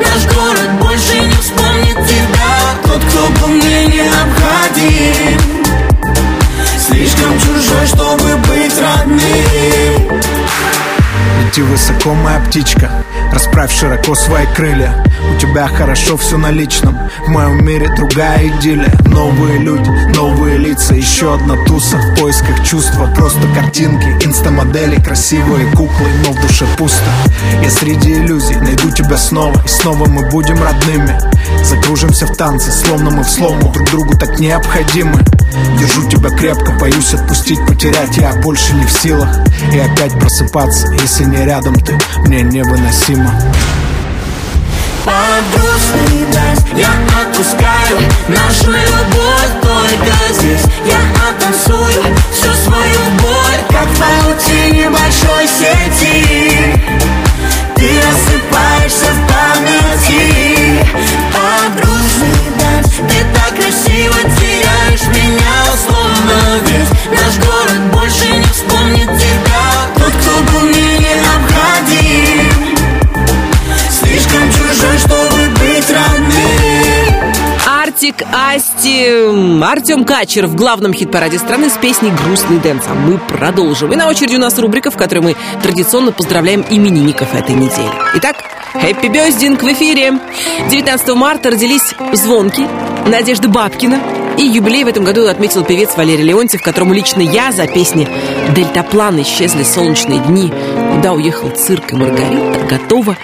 наш 0.00 0.34
город 0.34 0.70
больше 0.80 1.20
не 1.20 1.36
вспомнит 1.36 1.96
тебя. 2.06 2.56
Тот, 2.84 3.02
кто 3.04 3.28
был 3.40 3.48
мне 3.48 3.86
необходим. 3.86 5.40
Слишком 6.78 7.38
чужой, 7.40 7.86
чтобы 7.86 8.36
быть 8.48 8.78
родным. 8.78 10.20
Лети 11.42 11.62
высоко, 11.62 12.14
моя 12.14 12.40
птичка 12.40 12.90
Расправь 13.36 13.70
широко 13.70 14.14
свои 14.14 14.46
крылья. 14.54 15.04
У 15.30 15.38
тебя 15.38 15.68
хорошо 15.68 16.16
все 16.16 16.38
на 16.38 16.50
личном. 16.50 16.98
В 17.26 17.28
моем 17.28 17.62
мире 17.66 17.86
другая 17.94 18.48
идиллия. 18.48 18.90
Новые 19.04 19.58
люди, 19.58 19.90
новые 20.16 20.56
лица. 20.56 20.94
Еще 20.94 21.34
одна 21.34 21.62
туса 21.66 21.98
в 21.98 22.18
поисках 22.18 22.66
чувства. 22.66 23.12
Просто 23.14 23.46
картинки, 23.54 24.06
инстамодели 24.24 24.98
Красивые 25.02 25.70
куклы, 25.72 26.08
но 26.24 26.32
в 26.32 26.40
душе 26.40 26.64
пусто. 26.78 27.10
Я 27.62 27.68
среди 27.68 28.14
иллюзий 28.14 28.56
найду 28.56 28.90
тебя 28.90 29.18
снова. 29.18 29.62
И 29.66 29.68
снова 29.68 30.08
мы 30.08 30.30
будем 30.30 30.62
родными. 30.62 31.20
Закружимся 31.62 32.26
в 32.26 32.34
танце, 32.38 32.70
словно 32.70 33.10
мы 33.10 33.22
в 33.22 33.28
слому 33.28 33.70
Друг 33.70 33.90
другу 33.90 34.16
так 34.16 34.38
необходимы. 34.38 35.22
Держу 35.78 36.08
тебя 36.08 36.30
крепко, 36.30 36.72
боюсь 36.72 37.12
отпустить, 37.12 37.64
потерять. 37.66 38.16
Я 38.16 38.32
больше 38.40 38.74
не 38.74 38.86
в 38.86 38.90
силах. 38.90 39.28
И 39.74 39.78
опять 39.78 40.18
просыпаться, 40.18 40.90
если 40.92 41.24
не 41.24 41.44
рядом 41.44 41.74
ты. 41.74 41.98
Мне 42.20 42.42
невыносимо 42.42 43.25
Под 45.06 45.44
грустный 45.54 46.26
дождь 46.32 46.66
я 46.74 46.88
отпускаю 47.20 47.98
Нашу 48.26 48.72
любовь 48.72 49.52
только 49.62 50.34
здесь 50.34 50.64
Я 50.84 50.98
оттанцую 51.28 52.02
всю 52.32 52.52
свою 52.64 52.98
боль 53.22 53.60
Как 53.70 53.86
в 53.86 54.00
паутине 54.00 54.90
большой 54.90 55.46
сети 55.46 56.80
Ты 57.76 57.88
рассыпаешься 58.02 59.12
в 59.12 59.26
памяти 59.28 60.84
Под 61.32 61.76
грустный 61.76 62.50
дождь 62.58 62.96
Ты 63.08 63.24
так 63.32 63.54
красиво 63.54 64.18
теряешь 64.40 65.06
меня 65.14 65.56
Словно 65.86 66.58
весь 66.66 67.20
наш 67.20 67.46
город 67.46 67.80
больше 67.92 68.28
не 68.28 68.42
вспомнит 68.42 69.08
тебя 69.20 69.62
Тот, 69.98 70.12
кто 70.12 70.52
был 70.52 70.62
мне 70.62 70.98
необходим 70.98 72.55
Артик, 77.96 78.24
Асти, 78.30 79.08
Артем 79.62 80.04
Качер 80.04 80.48
в 80.48 80.54
главном 80.54 80.92
хит-параде 80.92 81.38
страны 81.38 81.70
с 81.70 81.78
песней 81.78 82.10
«Грустный 82.10 82.58
dance». 82.58 82.84
А 82.86 82.92
мы 82.92 83.16
продолжим. 83.16 83.90
И 83.90 83.96
на 83.96 84.06
очереди 84.06 84.36
у 84.36 84.38
нас 84.38 84.58
рубрика, 84.58 84.90
в 84.90 84.98
которой 84.98 85.20
мы 85.20 85.36
традиционно 85.62 86.12
поздравляем 86.12 86.62
именинников 86.68 87.34
этой 87.34 87.54
недели. 87.54 87.90
Итак, 88.16 88.36
Хэппи 88.74 89.06
Бездинг 89.06 89.62
в 89.62 89.72
эфире. 89.72 90.12
19 90.68 91.08
марта 91.14 91.50
родились 91.50 91.94
Звонки, 92.12 92.68
Надежда 93.06 93.48
Бабкина. 93.48 93.98
И 94.36 94.42
юбилей 94.42 94.84
в 94.84 94.88
этом 94.88 95.02
году 95.02 95.26
отметил 95.26 95.64
певец 95.64 95.96
Валерий 95.96 96.24
Леонтьев, 96.24 96.60
которому 96.60 96.92
лично 96.92 97.22
я 97.22 97.50
за 97.50 97.66
песни 97.66 98.06
«Дельтаплан. 98.54 99.22
Исчезли 99.22 99.62
солнечные 99.62 100.18
дни», 100.18 100.52
«Куда 100.94 101.14
уехал 101.14 101.48
цирк 101.48 101.94
и 101.94 101.96
Маргарита» 101.96 102.60
готова 102.66 103.16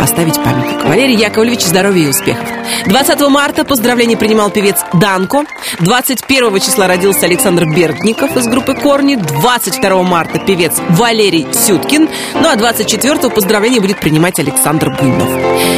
поставить 0.00 0.36
памятник. 0.36 0.82
Валерий 0.84 1.14
Яковлевич, 1.14 1.60
здоровья 1.60 2.06
и 2.06 2.08
успехов. 2.08 2.48
20 2.86 3.20
марта 3.28 3.64
поздравления 3.66 4.16
принимал 4.16 4.48
певец 4.48 4.78
Данко. 4.94 5.44
21 5.80 6.58
числа 6.60 6.86
родился 6.86 7.26
Александр 7.26 7.66
Бергников 7.66 8.34
из 8.34 8.46
группы 8.46 8.74
«Корни». 8.74 9.16
22 9.16 10.02
марта 10.02 10.38
певец 10.38 10.80
Валерий 10.88 11.46
Сюткин. 11.52 12.08
Ну 12.34 12.48
а 12.48 12.56
24 12.56 13.28
поздравления 13.28 13.80
будет 13.80 14.00
принимать 14.00 14.38
Александр 14.38 14.88
Буйнов. 14.88 15.28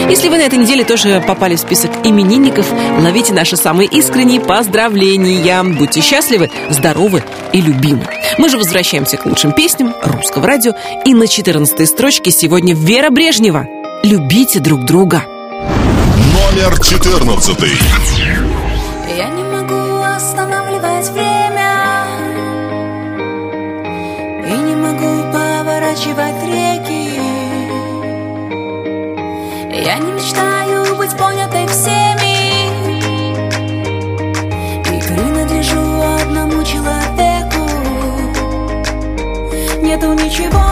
Если 0.09 0.29
вы 0.29 0.37
на 0.37 0.43
этой 0.43 0.59
неделе 0.61 0.85
тоже 0.85 1.23
попали 1.27 1.57
в 1.57 1.61
список 1.61 1.91
именинников, 2.05 2.67
ловите 3.01 3.35
наши 3.35 3.57
самые 3.57 3.89
искренние 3.89 4.41
поздравления. 4.41 5.65
Будьте 5.65 6.01
счастливы, 6.01 6.49
здоровы 6.71 7.25
и 7.53 7.61
любимы. 7.61 8.07
Мы 8.39 8.49
же 8.49 8.57
возвращаемся 8.57 9.17
к 9.17 9.27
лучшим 9.27 9.51
песням 9.53 9.97
русского 10.05 10.47
радио. 10.47 10.75
И 11.05 11.13
на 11.13 11.27
14 11.27 11.89
строчке 11.89 12.31
сегодня 12.31 12.75
Вера 12.75 13.11
Брежнева. 13.11 13.82
Любите 14.05 14.59
друг 14.59 14.85
друга. 14.85 15.23
Номер 15.29 16.77
14. 16.83 17.57
Я 19.17 19.29
не 19.29 19.45
могу 19.45 20.03
останавливать 20.03 21.09
время 21.11 22.07
И 24.45 24.59
не 24.59 24.75
могу 24.75 25.33
поворачивать 25.33 26.43
реки 26.43 27.21
Я 29.85 29.99
не 29.99 30.11
мечтаю 30.11 30.97
быть 30.97 31.17
понятой 31.17 31.69
всеми 31.69 32.67
И 34.81 35.01
принадлежу 35.01 36.03
одному 36.21 36.65
человеку 36.65 37.71
Нету 39.81 40.13
ничего 40.15 40.72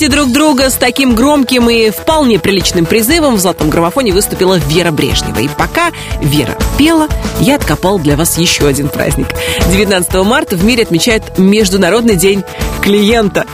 «Любите 0.00 0.16
друг 0.16 0.32
друга» 0.32 0.70
с 0.70 0.76
таким 0.76 1.14
громким 1.14 1.68
и 1.68 1.90
вполне 1.90 2.38
приличным 2.38 2.86
призывом 2.86 3.34
в 3.34 3.38
«Золотом 3.38 3.68
граммофоне» 3.68 4.14
выступила 4.14 4.54
Вера 4.54 4.92
Брежнева. 4.92 5.40
И 5.40 5.48
пока 5.48 5.90
Вера 6.22 6.56
пела, 6.78 7.06
я 7.38 7.56
откопал 7.56 7.98
для 7.98 8.16
вас 8.16 8.38
еще 8.38 8.66
один 8.66 8.88
праздник. 8.88 9.26
19 9.70 10.14
марта 10.24 10.56
в 10.56 10.64
мире 10.64 10.84
отмечают 10.84 11.36
Международный 11.36 12.16
день 12.16 12.44
клиента. 12.80 13.44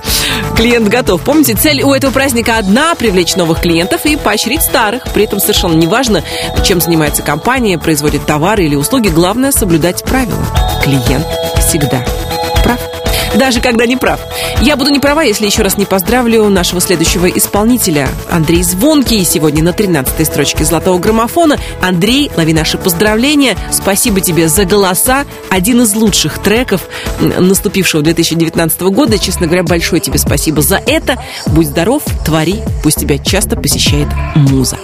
Клиент 0.54 0.86
готов. 0.86 1.20
Помните, 1.22 1.54
цель 1.54 1.82
у 1.82 1.92
этого 1.92 2.12
праздника 2.12 2.58
одна– 2.58 2.94
привлечь 2.96 3.34
новых 3.34 3.60
клиентов 3.60 4.06
и 4.06 4.14
поощрить 4.14 4.62
старых. 4.62 5.02
При 5.12 5.24
этом 5.24 5.40
совершенно 5.40 5.74
неважно, 5.74 6.22
чем 6.64 6.80
занимается 6.80 7.22
компания, 7.22 7.76
производит 7.76 8.24
товары 8.24 8.66
или 8.66 8.76
услуги. 8.76 9.08
Главное– 9.08 9.50
соблюдать 9.52 10.04
правила. 10.04 10.46
Клиент 10.84 11.26
всегда 11.58 12.06
прав 12.62 12.78
даже 13.34 13.60
когда 13.60 13.86
не 13.86 13.96
прав. 13.96 14.20
Я 14.62 14.76
буду 14.76 14.90
не 14.90 14.98
права, 14.98 15.22
если 15.22 15.46
еще 15.46 15.62
раз 15.62 15.76
не 15.76 15.84
поздравлю 15.84 16.48
нашего 16.48 16.80
следующего 16.80 17.26
исполнителя. 17.26 18.08
Андрей 18.30 18.62
Звонкий 18.62 19.24
сегодня 19.24 19.62
на 19.62 19.70
13-й 19.70 20.24
строчке 20.24 20.64
«Золотого 20.64 20.98
граммофона». 20.98 21.58
Андрей, 21.80 22.30
лови 22.36 22.52
наши 22.52 22.78
поздравления. 22.78 23.56
Спасибо 23.70 24.20
тебе 24.20 24.48
за 24.48 24.64
голоса. 24.64 25.24
Один 25.50 25.82
из 25.82 25.94
лучших 25.94 26.38
треков 26.38 26.82
наступившего 27.20 28.02
2019 28.02 28.80
года. 28.82 29.18
Честно 29.18 29.46
говоря, 29.46 29.62
большое 29.62 30.00
тебе 30.00 30.18
спасибо 30.18 30.62
за 30.62 30.80
это. 30.86 31.22
Будь 31.46 31.66
здоров, 31.66 32.02
твори, 32.24 32.62
пусть 32.82 33.00
тебя 33.00 33.18
часто 33.18 33.56
посещает 33.56 34.08
муза. 34.34 34.78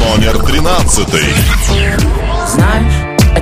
Номер 0.00 0.38
13 0.44 1.08
Знаешь, 2.46 2.97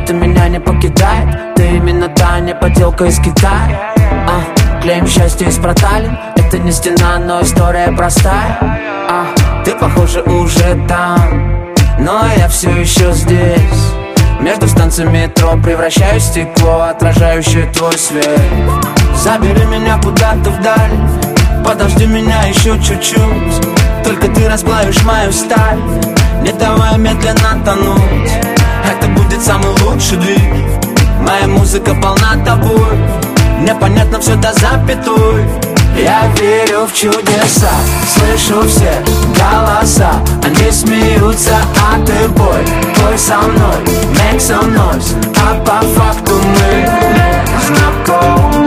это 0.07 0.15
меня 0.15 0.49
не 0.49 0.61
покидает. 0.61 1.57
Ты 1.57 1.67
именно 1.79 2.09
та 2.09 2.39
не 2.39 2.55
поделка 2.55 3.07
из 3.07 3.19
Китая. 3.19 3.93
А, 4.29 4.81
Клеим 4.81 5.05
счастье 5.09 5.49
из 5.49 5.57
проталин. 5.57 6.17
Это 6.37 6.59
не 6.59 6.71
стена, 6.71 7.19
но 7.19 7.43
история 7.43 7.91
простая. 7.91 8.57
А, 9.11 9.27
Ты, 9.65 9.73
похоже, 9.73 10.23
уже 10.23 10.87
там. 10.87 11.75
Но 11.99 12.25
я 12.39 12.47
все 12.47 12.71
еще 12.71 13.13
здесь. 13.15 13.93
Между 14.41 14.69
станциями 14.69 15.25
метро 15.25 15.57
превращаю 15.61 16.21
стекло, 16.21 16.83
отражающее 16.83 17.67
твой 17.73 17.99
свет. 17.99 18.41
Забери 19.17 19.65
меня 19.65 19.99
куда-то 20.01 20.51
вдаль, 20.51 21.65
подожди 21.65 22.07
меня 22.07 22.45
еще 22.45 22.79
чуть-чуть. 22.79 24.05
Только 24.05 24.29
ты 24.29 24.49
расплавишь 24.49 25.03
мою 25.03 25.33
сталь, 25.33 25.81
не 26.43 26.53
давай 26.53 26.97
медленно 26.97 27.65
тонуть 27.65 28.56
будет 29.37 29.45
самый 29.45 29.71
лучший 29.83 30.19
двиг 30.19 30.41
Моя 31.21 31.47
музыка 31.47 31.95
полна 31.95 32.37
тобой. 32.45 32.99
Непонятно 33.61 34.21
все 34.21 34.37
до 34.37 34.53
запятой. 34.53 35.45
Я 35.97 36.29
верю 36.39 36.87
в 36.87 36.95
чудеса, 36.95 37.71
слышу 38.07 38.69
все 38.69 39.03
голоса. 39.35 40.13
Они 40.45 40.71
смеются, 40.71 41.57
а 41.81 41.99
ты 42.05 42.29
бой, 42.29 42.65
бой 43.01 43.19
со 43.19 43.39
мной. 43.39 43.83
Make 44.13 44.39
some 44.39 44.75
noise, 44.75 45.17
а 45.37 45.55
по 45.65 45.85
факту 45.87 46.33
мы 46.35 46.89
знакомы 47.67 48.66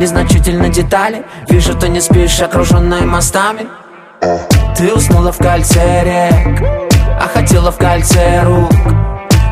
Незначительно 0.00 0.70
детали. 0.70 1.26
Вижу, 1.50 1.74
ты 1.74 1.90
не 1.90 2.00
спишь, 2.00 2.40
окруженная 2.40 3.02
мостами. 3.02 3.66
Ты 4.74 4.94
уснула 4.94 5.30
в 5.30 5.36
кольце 5.36 6.02
рек 6.04 6.62
А 7.20 7.28
хотела 7.28 7.70
в 7.70 7.76
кольце 7.76 8.42
рук. 8.42 8.72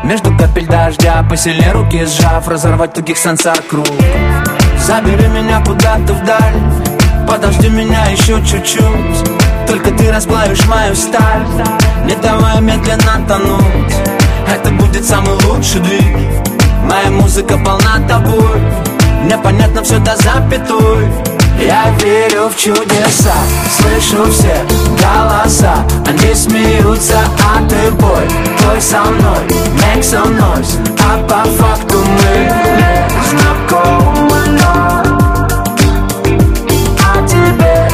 Между 0.03 0.35
капель 0.35 0.65
дождя 0.65 1.23
Посильнее 1.29 1.71
руки 1.71 2.03
сжав 2.03 2.47
Разорвать 2.47 2.93
тугих 2.93 3.19
сансар 3.19 3.61
круг. 3.69 3.85
Забери 4.87 5.27
меня 5.27 5.63
куда-то 5.63 6.13
вдаль 6.13 7.27
Подожди 7.27 7.69
меня 7.69 8.05
еще 8.07 8.43
чуть-чуть. 8.43 9.29
Только 9.67 9.91
ты 9.91 10.11
расплавишь 10.11 10.65
мою 10.65 10.95
сталь 10.95 11.45
Не 12.05 12.15
давай 12.15 12.59
медленно 12.59 13.23
тонуть. 13.27 13.93
Это 14.51 14.71
будет 14.71 15.05
самый 15.05 15.35
лучший 15.45 15.81
двиг. 15.81 16.17
Моя 16.85 17.11
музыка 17.11 17.55
полна 17.63 17.99
тобой 18.07 18.89
Непонятно 19.23 19.83
все 19.83 19.99
до 19.99 20.15
запятой. 20.15 21.07
Я 21.59 21.91
верю 22.01 22.47
в 22.47 22.55
чудеса 22.55 23.33
Слышу 23.69 24.31
все 24.31 24.55
голоса. 24.97 25.85
Они 26.07 26.33
смеются, 26.33 27.19
а 27.43 27.67
ты 27.67 27.91
бой. 27.91 28.27
Бой 28.63 28.81
со 28.81 29.01
мной, 29.01 29.43
make 29.75 30.01
some 30.01 30.37
noise. 30.39 30.79
А 31.01 31.17
по 31.27 31.43
факту 31.49 31.97
мы 31.97 32.49
знакомы 33.29 34.29
А 37.03 37.27
тебе 37.27 37.89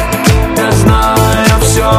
я 0.56 0.72
знаю 0.72 1.60
все 1.60 1.90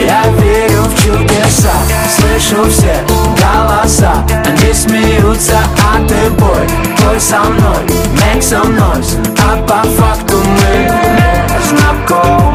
Я 0.00 0.22
верю 0.40 0.82
в 0.84 0.94
чудеса 1.02 1.72
Слышу 2.16 2.70
все 2.70 3.04
голоса. 3.08 4.24
Они 4.44 4.72
смеются, 4.72 5.58
а 5.82 6.06
ты 6.06 6.30
бой. 6.30 6.66
Бой 7.04 7.20
со 7.20 7.40
мной, 7.40 7.76
make 8.20 8.42
some 8.42 8.76
noise. 8.76 9.16
А 9.38 9.56
по 9.66 9.82
факту 9.88 10.36
мы 10.36 10.88
знакомы 11.68 12.47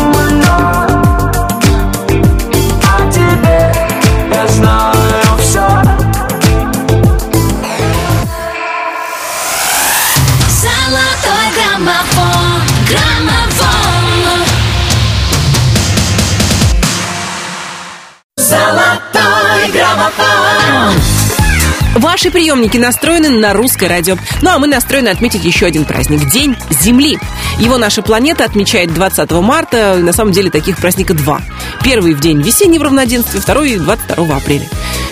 Ваши 22.24 22.32
приемники 22.32 22.78
настроены 22.78 23.32
на 23.32 23.52
русское 23.52 23.90
радио. 23.90 24.16
Ну 24.42 24.50
а 24.50 24.58
мы 24.58 24.68
настроены 24.68 25.10
отметить 25.10 25.44
еще 25.44 25.66
один 25.66 25.84
праздник– 25.84 26.30
День 26.32 26.56
Земли. 26.70 27.20
Его 27.60 27.78
наша 27.78 28.02
планета 28.02 28.46
отмечает 28.46 28.94
20 28.94 29.30
марта. 29.42 29.98
На 29.98 30.14
самом 30.14 30.32
деле 30.32 30.50
таких 30.50 30.78
праздников 30.78 31.18
два. 31.18 31.42
Первый 31.84 32.14
в 32.14 32.22
день 32.22 32.42
весеннего 32.42 32.86
равноденствия, 32.86 33.42
второй 33.42 33.76
22 33.76 34.38
апреля. 34.38 34.66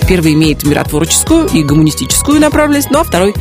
Первый 0.08 0.36
имеет 0.36 0.63
миротворческую 0.63 1.47
и 1.47 1.63
гуманистическую 1.63 2.39
направленность, 2.39 2.91
ну 2.91 3.00
а 3.00 3.04
второй 3.04 3.36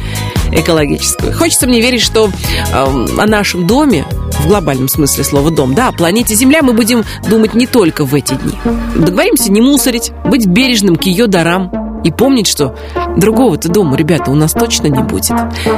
экологическую. 0.50 1.32
Хочется 1.32 1.68
мне 1.68 1.80
верить, 1.80 2.02
что 2.02 2.28
э, 2.28 2.72
о 2.72 3.26
нашем 3.28 3.68
доме, 3.68 4.04
в 4.40 4.48
глобальном 4.48 4.88
смысле 4.88 5.22
слова 5.22 5.52
«дом», 5.52 5.76
да, 5.76 5.88
о 5.88 5.92
планете 5.92 6.34
Земля 6.34 6.62
мы 6.62 6.72
будем 6.72 7.04
думать 7.28 7.54
не 7.54 7.68
только 7.68 8.04
в 8.04 8.16
эти 8.16 8.34
дни. 8.34 8.54
Договоримся 8.96 9.52
не 9.52 9.60
мусорить, 9.60 10.10
быть 10.24 10.46
бережным 10.46 10.96
к 10.96 11.04
ее 11.04 11.28
дарам, 11.28 11.70
и 12.04 12.10
помнить, 12.10 12.46
что 12.46 12.74
другого-то 13.20 13.68
дома, 13.68 13.96
ребята, 13.96 14.30
у 14.30 14.34
нас 14.34 14.52
точно 14.52 14.88
не 14.88 15.02
будет. 15.02 15.32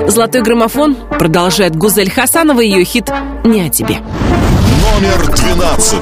Золотой 0.07 0.43
граммофон 0.43 0.97
продолжает 1.19 1.77
Гузель 1.77 2.11
Хасанова 2.11 2.61
и 2.61 2.69
ее 2.69 2.85
хит 2.85 3.11
«Не 3.45 3.63
о 3.63 3.69
тебе». 3.69 3.99
Номер 4.83 5.35
12 5.35 5.99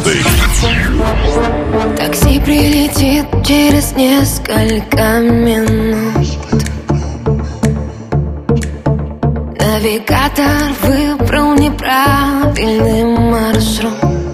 Такси 1.96 2.40
прилетит 2.40 3.26
через 3.46 3.92
несколько 3.92 5.20
минут 5.20 6.26
Навигатор 9.58 10.74
выбрал 10.82 11.54
неправильный 11.54 13.04
маршрут 13.04 14.29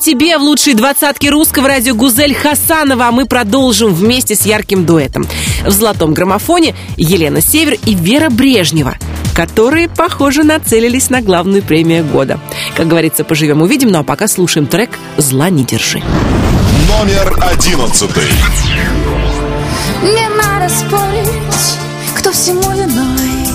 тебе 0.00 0.38
в 0.38 0.42
лучшей 0.42 0.74
двадцатке 0.74 1.30
русского 1.30 1.68
радио 1.68 1.94
Гузель 1.94 2.34
Хасанова, 2.34 3.08
а 3.08 3.12
мы 3.12 3.26
продолжим 3.26 3.92
вместе 3.92 4.34
с 4.34 4.46
ярким 4.46 4.86
дуэтом. 4.86 5.26
В 5.64 5.70
золотом 5.70 6.14
граммофоне 6.14 6.74
Елена 6.96 7.40
Север 7.40 7.78
и 7.84 7.94
Вера 7.94 8.30
Брежнева 8.30 8.96
которые, 9.32 9.88
похоже, 9.88 10.42
нацелились 10.42 11.08
на 11.08 11.22
главную 11.22 11.62
премию 11.62 12.04
года. 12.04 12.38
Как 12.76 12.88
говорится, 12.88 13.24
поживем 13.24 13.62
увидим, 13.62 13.88
ну 13.90 14.00
а 14.00 14.02
пока 14.02 14.28
слушаем 14.28 14.66
трек 14.66 14.90
«Зла 15.16 15.48
не 15.48 15.64
держи». 15.64 16.02
Номер 16.88 17.38
одиннадцатый. 17.40 18.24
Не 20.02 20.28
надо 20.36 20.68
спорить, 20.68 21.78
кто 22.16 22.32
всему 22.32 22.70
виной 22.72 23.48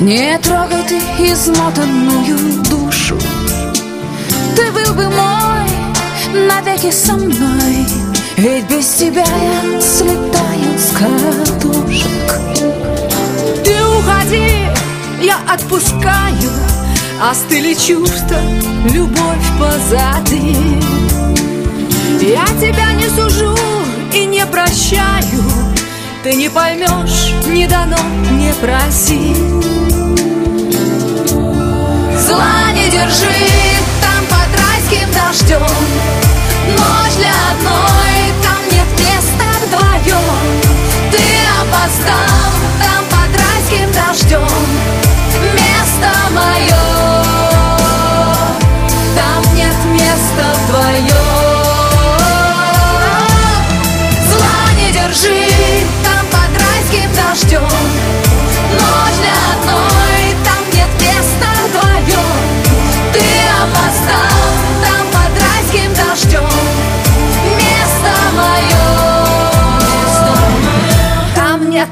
Не 0.00 0.38
трогай 0.38 0.82
ты 0.88 0.98
измотанную 1.32 2.62
душу 2.68 3.18
Ты 4.56 4.70
был 4.72 4.94
бы 4.94 5.08
мой 5.08 5.41
навеки 6.32 6.90
со 6.90 7.14
мной. 7.14 7.86
Ведь 8.36 8.64
без 8.68 8.86
тебя 8.94 9.24
я 9.24 9.80
слетаю 9.80 10.78
с 10.78 10.90
катушек. 10.96 12.08
Ты 13.64 13.74
уходи, 13.98 14.66
я 15.20 15.38
отпускаю. 15.48 16.50
Остыли 17.30 17.74
чувства, 17.74 18.40
любовь 18.92 19.46
позади. 19.58 20.56
Я 22.20 22.46
тебя 22.60 22.92
не 22.92 23.08
сужу 23.08 23.56
и 24.12 24.24
не 24.26 24.44
прощаю. 24.46 25.42
Ты 26.22 26.34
не 26.34 26.48
поймешь, 26.48 27.34
не 27.48 27.66
дано, 27.66 27.98
не 28.30 28.52
проси 28.54 29.34
Зла 32.16 32.70
не 32.72 32.88
держи 32.90 33.71
дождем. 35.32 35.60
Ночь 36.68 37.14
для 37.16 37.32
одной, 37.50 38.34
там 38.42 38.60
нет 38.70 38.86
места 38.98 39.48
вдвоем. 39.64 40.60
Ты 41.10 41.22
опоздал 41.60 42.52
там 42.78 43.04
под 43.06 43.40
райским 43.40 43.90
дождем. 43.92 44.46
Место 45.54 46.10
мое 46.32 46.91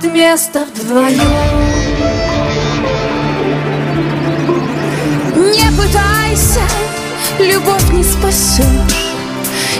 нет 0.02 0.12
места 0.12 0.64
вдвоем. 0.64 1.20
Не 5.36 5.70
пытайся, 5.76 6.60
любовь 7.38 7.90
не 7.92 8.04
спасешь. 8.04 9.14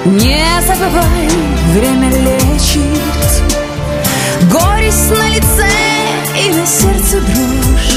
Не 0.05 0.45
забывай, 0.67 1.29
время 1.73 2.11
лечит. 2.11 2.83
Горесть 4.51 5.11
на 5.11 5.29
лице 5.29 5.69
и 6.45 6.53
на 6.53 6.67
сердце 6.67 7.21
дрожь. 7.21 7.97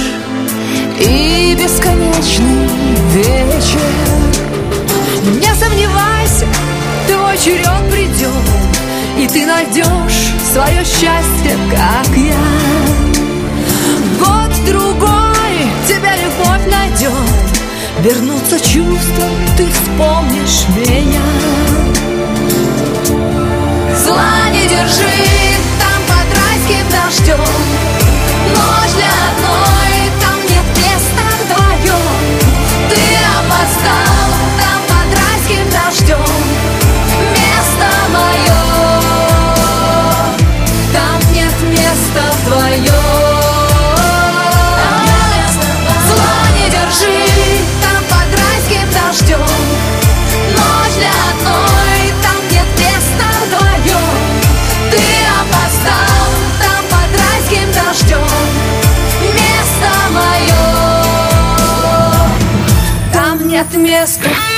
И 1.00 1.56
бесконечный 1.56 2.70
вечер 3.14 4.03
И 9.24 9.28
ты 9.28 9.46
найдешь 9.46 10.34
свое 10.52 10.84
счастье, 10.84 11.58
как 11.72 12.18
я. 12.18 12.36
Год-другой 14.20 15.70
тебя 15.88 16.14
любовь 16.18 16.70
найдет 16.70 17.12
Вернутся 18.02 18.60
чувства, 18.60 19.24
ты 19.56 19.66
вспомнишь 19.72 20.66
меня. 20.76 21.22
Зла 23.96 24.50
не 24.52 24.68
держи 24.68 25.24
там 25.80 26.02
под 26.10 26.28
райским 26.38 26.86
дождем 26.92 27.93
Там 63.74 64.53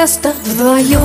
места 0.00 0.32
вдвоем. 0.46 0.98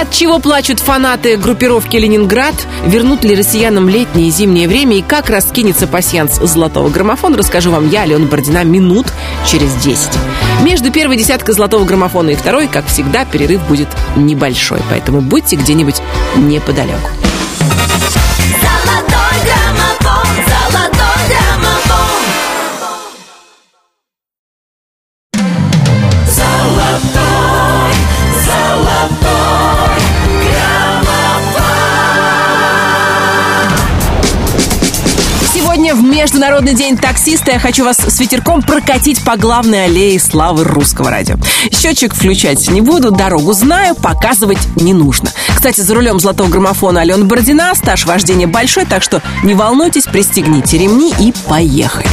От 0.00 0.10
чего 0.10 0.40
плачут 0.40 0.80
фанаты 0.80 1.36
группировки 1.36 1.96
«Ленинград», 1.96 2.54
вернут 2.84 3.22
ли 3.22 3.36
россиянам 3.36 3.88
летнее 3.88 4.26
и 4.26 4.30
зимнее 4.32 4.66
время 4.66 4.96
и 4.96 5.02
как 5.02 5.30
раскинется 5.30 5.86
пасьянс 5.86 6.40
золотого 6.40 6.88
граммофона, 6.88 7.36
расскажу 7.36 7.70
вам 7.70 7.88
я, 7.90 8.02
Алена 8.02 8.26
Бородина, 8.26 8.64
минут 8.64 9.06
через 9.46 9.72
10. 9.74 10.08
Между 10.64 10.90
первой 10.90 11.16
десяткой 11.16 11.54
золотого 11.54 11.84
граммофона 11.84 12.30
и 12.30 12.34
второй, 12.34 12.66
как 12.66 12.86
всегда, 12.86 13.24
перерыв 13.24 13.62
будет 13.68 13.88
небольшой, 14.16 14.80
поэтому 14.90 15.20
будьте 15.20 15.54
где-нибудь 15.54 16.02
неподалеку. 16.38 17.10
В 35.92 36.02
Международный 36.02 36.72
день 36.72 36.96
таксиста 36.96 37.50
я 37.52 37.58
хочу 37.58 37.84
вас 37.84 37.98
с 37.98 38.18
ветерком 38.18 38.62
прокатить 38.62 39.22
по 39.22 39.36
главной 39.36 39.84
аллее 39.84 40.18
славы 40.18 40.64
русского 40.64 41.10
радио. 41.10 41.36
Счетчик 41.70 42.14
включать 42.14 42.70
не 42.70 42.80
буду, 42.80 43.10
дорогу 43.10 43.52
знаю, 43.52 43.94
показывать 43.94 44.58
не 44.76 44.94
нужно. 44.94 45.30
Кстати, 45.54 45.82
за 45.82 45.94
рулем 45.94 46.18
золотого 46.18 46.48
граммофона 46.48 47.02
Алена 47.02 47.26
Бородина, 47.26 47.74
стаж 47.74 48.06
вождения 48.06 48.46
большой, 48.46 48.86
так 48.86 49.02
что 49.02 49.20
не 49.42 49.52
волнуйтесь, 49.52 50.04
пристегните 50.04 50.78
ремни 50.78 51.12
и 51.20 51.34
поехали. 51.46 52.08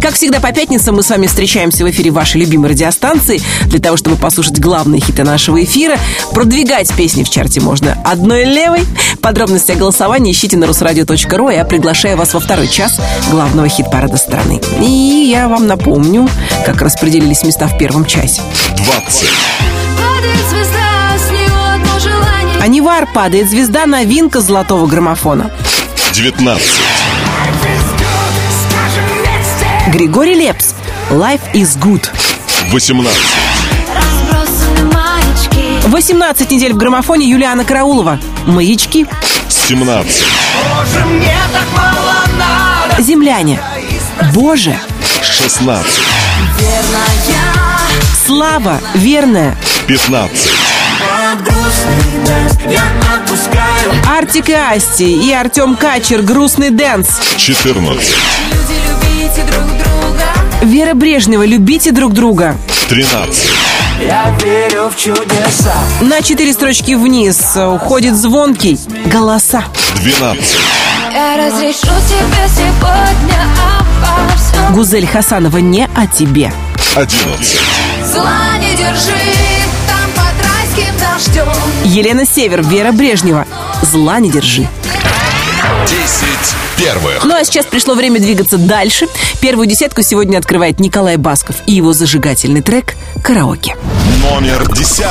Как 0.00 0.14
всегда, 0.14 0.38
по 0.38 0.52
пятницам 0.52 0.94
мы 0.94 1.02
с 1.02 1.10
вами 1.10 1.26
встречаемся 1.26 1.84
в 1.84 1.90
эфире 1.90 2.10
вашей 2.12 2.40
любимой 2.40 2.70
радиостанции 2.70 3.40
для 3.64 3.80
того, 3.80 3.96
чтобы 3.96 4.16
послушать 4.16 4.60
главные 4.60 5.00
хиты 5.00 5.24
нашего 5.24 5.62
эфира. 5.64 5.96
Продвигать 6.32 6.92
песни 6.94 7.24
в 7.24 7.30
чарте 7.30 7.60
можно 7.60 7.98
одной 8.04 8.44
левой. 8.44 8.82
Подробности 9.20 9.72
о 9.72 9.74
голосовании 9.74 10.32
ищите 10.32 10.56
на 10.56 10.66
русрадио.ру. 10.66 11.50
Я 11.50 11.64
приглашаю 11.64 12.16
вас 12.16 12.34
во 12.34 12.40
второй 12.40 12.68
час 12.68 13.00
главного 13.30 13.68
хит-парада 13.68 14.16
страны. 14.16 14.60
И 14.80 15.28
я 15.30 15.48
вам 15.48 15.66
напомню, 15.66 16.28
как 16.64 16.80
распределились 16.82 17.42
места 17.42 17.66
в 17.66 17.76
первом 17.78 18.04
часе. 18.04 18.42
20. 18.76 19.28
Падает 19.96 20.46
звезда, 20.50 21.16
с 21.16 21.30
него 21.30 21.74
одно 21.74 21.98
желание. 21.98 22.62
Анивар 22.62 23.06
падает 23.12 23.50
звезда 23.50 23.86
новинка 23.86 24.40
золотого 24.40 24.86
граммофона. 24.86 25.50
19. 26.12 26.62
Григорий 29.88 30.34
Лепс 30.34 30.74
Life 31.10 31.40
is 31.54 31.78
good. 31.78 32.04
18. 32.72 33.16
Разбросаны 33.94 34.92
маячки. 34.92 35.86
18 35.88 36.50
недель 36.50 36.72
в 36.72 36.76
граммофоне 36.76 37.28
Юлиана 37.28 37.64
Караулова. 37.64 38.18
Маячки. 38.46 39.06
17. 39.48 40.24
Боже, 40.74 41.04
мне 41.06 41.36
так 41.52 41.66
мало 41.76 42.15
Земляне. 43.06 43.60
Боже. 44.34 44.76
16. 45.22 45.86
Слава. 48.26 48.80
Верная. 48.94 49.56
15. 49.86 50.50
Я 52.68 52.82
отпускаю 53.14 53.92
Артик 54.18 54.48
и 54.48 54.54
Асти 54.54 55.24
и 55.24 55.32
Артем 55.32 55.76
Качер 55.76 56.22
«Грустный 56.22 56.70
dance». 56.70 57.08
14. 57.36 57.86
Люди, 57.86 58.74
любите 58.88 59.44
друг 59.52 59.66
друга. 59.68 60.24
Вера 60.62 60.94
Брежнева 60.94 61.46
«Любите 61.46 61.92
друг 61.92 62.12
друга». 62.12 62.56
13. 62.88 63.44
Я 64.00 64.36
верю 64.42 64.90
в 64.90 65.00
чудеса 65.00 65.74
На 66.00 66.22
четыре 66.22 66.52
строчки 66.52 66.96
вниз 66.96 67.56
уходит 67.56 68.16
звонкий 68.16 68.80
«Голоса». 69.06 69.62
12. 70.02 70.44
Я 71.16 71.38
разрешу 71.38 71.86
тебе 72.08 72.46
сегодня 72.46 73.40
обо 73.80 74.36
всем. 74.36 74.74
Гузель 74.74 75.06
Хасанова 75.06 75.56
«Не 75.56 75.88
о 75.96 76.06
тебе». 76.06 76.52
11. 76.94 77.58
Зла 78.12 78.58
не 78.58 78.76
держи, 78.76 79.16
там 79.88 80.10
под 80.14 80.34
райским 80.44 80.94
дождем. 81.00 81.54
Елена 81.84 82.26
Север, 82.26 82.62
Вера 82.62 82.92
Брежнева 82.92 83.46
«Зла 83.80 84.20
не 84.20 84.30
держи». 84.30 84.68
10 85.86 86.28
первых. 86.76 87.24
Ну 87.24 87.34
а 87.34 87.44
сейчас 87.44 87.64
пришло 87.64 87.94
время 87.94 88.20
двигаться 88.20 88.58
дальше. 88.58 89.08
Первую 89.40 89.66
десятку 89.66 90.02
сегодня 90.02 90.36
открывает 90.36 90.80
Николай 90.80 91.16
Басков 91.16 91.56
и 91.64 91.72
его 91.72 91.94
зажигательный 91.94 92.60
трек 92.60 92.94
«Караоке». 93.22 93.74
Номер 94.20 94.70
10. 94.70 95.02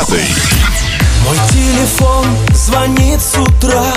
Мой 1.25 1.37
телефон 1.49 2.27
звонит 2.53 3.19
с 3.19 3.35
утра 3.39 3.91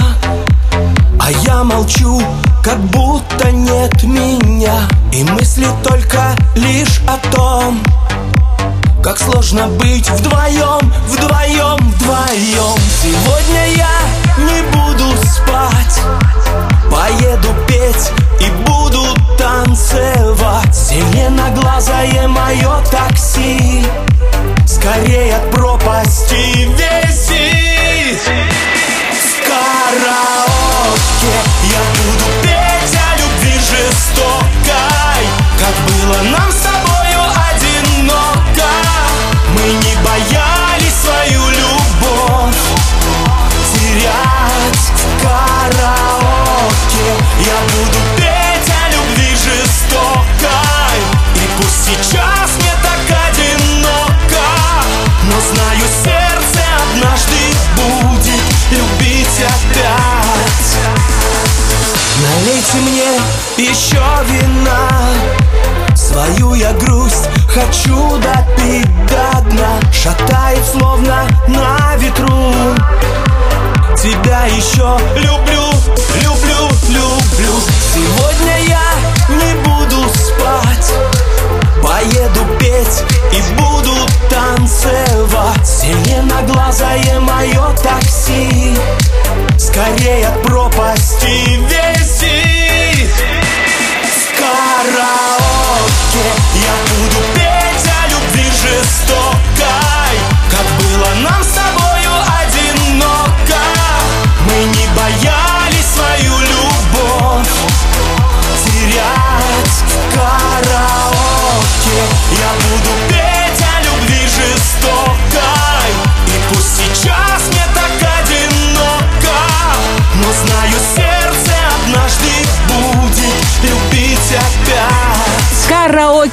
А 1.18 1.30
я 1.44 1.64
молчу, 1.64 2.22
как 2.62 2.78
будто 2.78 3.50
нет 3.50 4.02
меня 4.02 4.88
И 5.12 5.24
мысли 5.24 5.66
только 5.82 6.34
лишь 6.54 7.00
о 7.06 7.16
том 7.34 7.82
Как 9.02 9.18
сложно 9.18 9.68
быть 9.68 10.08
вдвоем, 10.08 10.92
вдвоем, 11.08 11.76
вдвоем. 11.92 12.78
Сегодня 13.02 13.76
я 13.76 13.98
не 14.38 14.62
буду 14.70 15.16
спать 15.26 16.00
Поеду 16.90 17.48
петь 17.66 18.10
и 18.40 18.50
буду 18.66 19.02
танцевать. 19.36 20.74
Зеленоглазое 20.74 22.28
мое 22.28 22.82
такси 22.90 23.84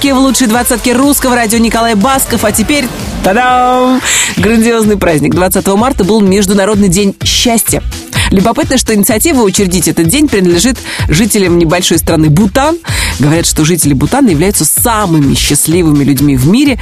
Караоке 0.05 0.13
в 0.13 0.23
лучшей 0.23 0.45
двадцатке 0.45 0.93
русского 0.93 1.35
радио 1.35 1.57
Николай 1.57 1.95
Басков. 1.95 2.45
А 2.45 2.51
теперь, 2.51 2.85
та-дам! 3.23 3.99
Грандиозный 4.37 4.97
праздник. 4.97 5.33
20 5.33 5.65
марта 5.69 6.03
был 6.03 6.21
Международный 6.21 6.89
день 6.89 7.15
счастья. 7.23 7.81
Любопытно, 8.29 8.77
что 8.77 8.93
инициатива 8.93 9.41
учредить 9.41 9.87
этот 9.87 10.07
день 10.07 10.27
принадлежит 10.27 10.77
жителям 11.09 11.57
небольшой 11.57 11.97
страны 11.97 12.29
Бутан. 12.29 12.77
Говорят, 13.19 13.45
что 13.45 13.63
жители 13.63 13.93
Бутана 13.93 14.29
являются 14.29 14.65
самыми 14.65 15.35
счастливыми 15.35 16.03
людьми 16.03 16.35
в 16.35 16.47
мире, 16.47 16.79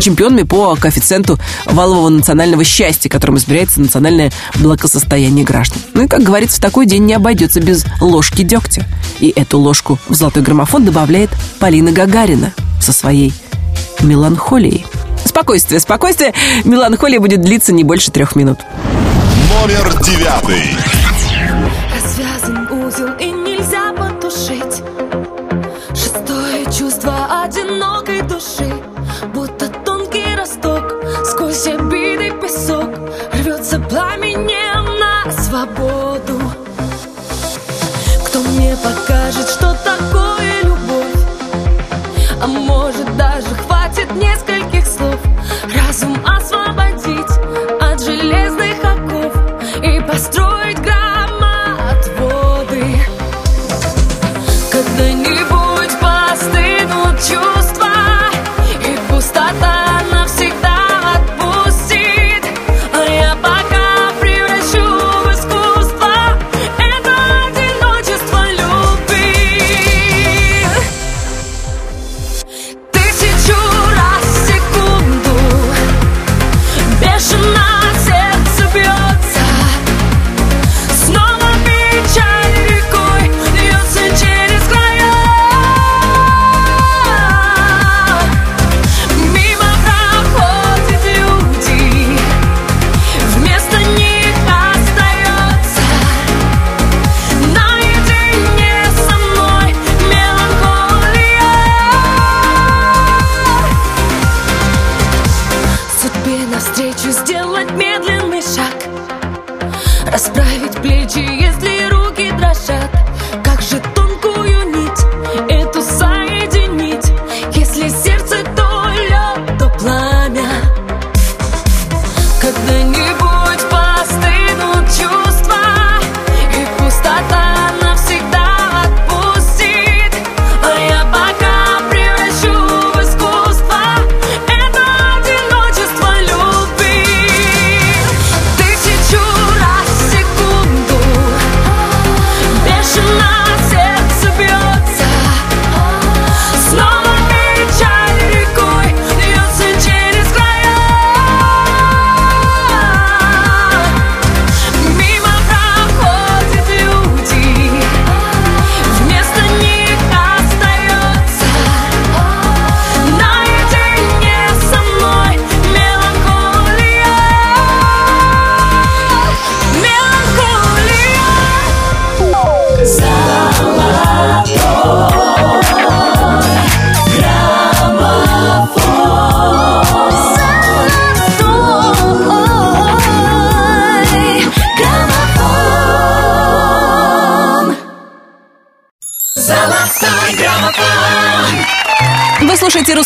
чемпионами 0.00 0.42
по 0.42 0.74
коэффициенту 0.76 1.38
валового 1.66 2.08
национального 2.08 2.64
счастья, 2.64 3.08
которым 3.08 3.36
избирается 3.36 3.80
национальное 3.80 4.32
благосостояние 4.56 5.44
граждан. 5.44 5.78
Ну 5.94 6.04
и, 6.04 6.08
как 6.08 6.22
говорится, 6.22 6.58
в 6.58 6.60
такой 6.60 6.86
день 6.86 7.04
не 7.04 7.14
обойдется 7.14 7.60
без 7.60 7.84
ложки 8.00 8.42
дегтя. 8.42 8.86
И 9.20 9.32
эту 9.34 9.58
ложку 9.58 9.98
в 10.08 10.14
золотой 10.14 10.42
граммофон 10.42 10.84
добавляет 10.84 11.30
Полина 11.58 11.92
Гагарина 11.92 12.52
со 12.80 12.92
своей 12.92 13.32
меланхолией. 14.00 14.86
Спокойствие, 15.24 15.80
спокойствие. 15.80 16.34
Меланхолия 16.64 17.20
будет 17.20 17.40
длиться 17.40 17.72
не 17.72 17.84
больше 17.84 18.10
трех 18.10 18.36
минут. 18.36 18.60
Номер 19.60 20.02
девятый. 20.02 20.76
Развязан 21.94 22.68
узел 22.70 23.08
и 23.18 23.33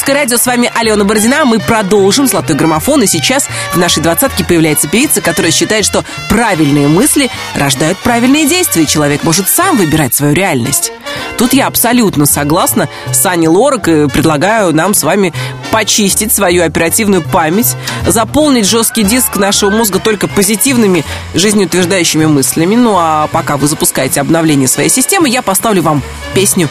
«Русское 0.09 0.23
радио», 0.23 0.39
с 0.39 0.47
вами 0.47 0.73
Алена 0.75 1.05
Бородина. 1.05 1.45
Мы 1.45 1.59
продолжим 1.59 2.27
«Золотой 2.27 2.57
граммофон». 2.57 3.03
И 3.03 3.07
сейчас 3.07 3.47
в 3.75 3.77
нашей 3.77 4.03
двадцатке 4.03 4.43
появляется 4.43 4.89
певица, 4.89 5.21
которая 5.21 5.53
считает, 5.53 5.85
что 5.85 6.03
правильные 6.31 6.89
мысли 6.89 7.31
рождают 7.55 7.99
правильные 7.99 8.49
действия, 8.49 8.85
и 8.85 8.87
человек 8.87 9.23
может 9.23 9.51
сам 9.51 9.77
выбирать 9.77 10.15
свою 10.15 10.33
реальность. 10.33 10.93
Тут 11.37 11.53
я 11.53 11.67
абсолютно 11.67 12.25
согласна 12.25 12.89
с 13.13 13.27
Аней 13.27 13.49
Лорак 13.49 13.89
и 13.89 14.09
предлагаю 14.09 14.75
нам 14.75 14.95
с 14.95 15.03
вами 15.03 15.35
почистить 15.71 16.33
свою 16.33 16.65
оперативную 16.65 17.21
память, 17.21 17.77
заполнить 18.07 18.65
жесткий 18.65 19.03
диск 19.03 19.37
нашего 19.37 19.69
мозга 19.69 19.99
только 19.99 20.27
позитивными, 20.27 21.05
жизнеутверждающими 21.35 22.25
мыслями. 22.25 22.77
Ну 22.77 22.95
а 22.97 23.27
пока 23.27 23.59
вы 23.59 23.69
запускаете 23.69 24.23
обновление 24.23 24.69
своей 24.69 24.89
системы, 24.89 25.29
я 25.29 25.43
поставлю 25.43 25.83
вам 25.83 26.03
песню 26.33 26.71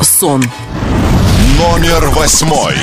«Сон». 0.00 0.42
Номер 1.62 2.08
восьмой. 2.08 2.74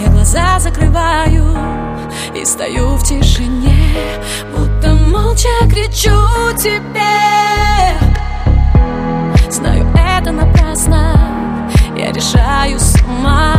Я 0.00 0.08
глаза 0.08 0.60
закрываю 0.60 1.58
и 2.32 2.44
стою 2.44 2.94
в 2.94 3.02
тишине, 3.02 3.92
будто 4.56 4.94
молча 4.94 5.48
кричу 5.68 6.16
тебе. 6.56 7.02
Знаю, 9.50 9.84
это 9.96 10.30
напрасно, 10.30 11.68
я 11.96 12.12
решаю 12.12 12.78
сама, 12.78 13.56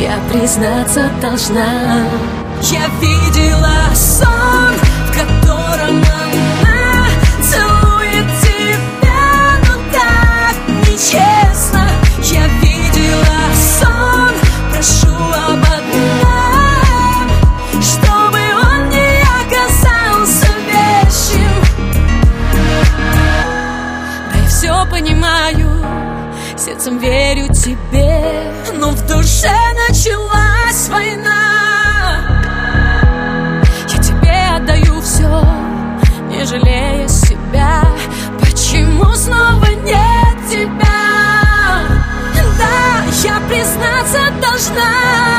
я 0.00 0.18
признаться 0.32 1.10
должна, 1.20 2.06
я 2.62 2.86
видела 3.00 3.94
сон, 3.94 4.72
в 5.06 5.12
котором 5.12 6.02
она 6.62 7.06
целует 7.42 8.26
тебя, 8.40 9.58
но 9.66 9.74
так 9.92 10.56
нечестно. 10.88 11.86
Я 12.22 12.46
видела 12.62 13.42
сон, 13.78 14.30
прошу 14.72 15.14
об 15.14 15.62
одном, 15.62 17.28
чтобы 17.82 18.38
он 18.38 18.88
не 18.88 19.20
оказался 19.20 20.48
вещим. 20.66 21.52
Да 24.32 24.38
я 24.38 24.48
все 24.48 24.86
понимаю, 24.90 25.84
сердцем 26.56 26.98
верю 26.98 27.48
тебе, 27.52 28.50
но 28.78 28.90
в 28.90 29.06
душе 29.06 29.50
началась 30.00 30.88
война. 30.88 31.34
Я 33.86 34.02
тебе 34.02 34.56
отдаю 34.56 34.98
все, 35.02 35.44
не 36.30 36.42
жалея 36.46 37.06
себя. 37.06 37.82
Почему 38.40 39.14
снова 39.14 39.66
нет 39.66 40.48
тебя? 40.48 40.86
Да, 42.58 43.04
я 43.22 43.40
признаться 43.46 44.32
должна. 44.40 45.29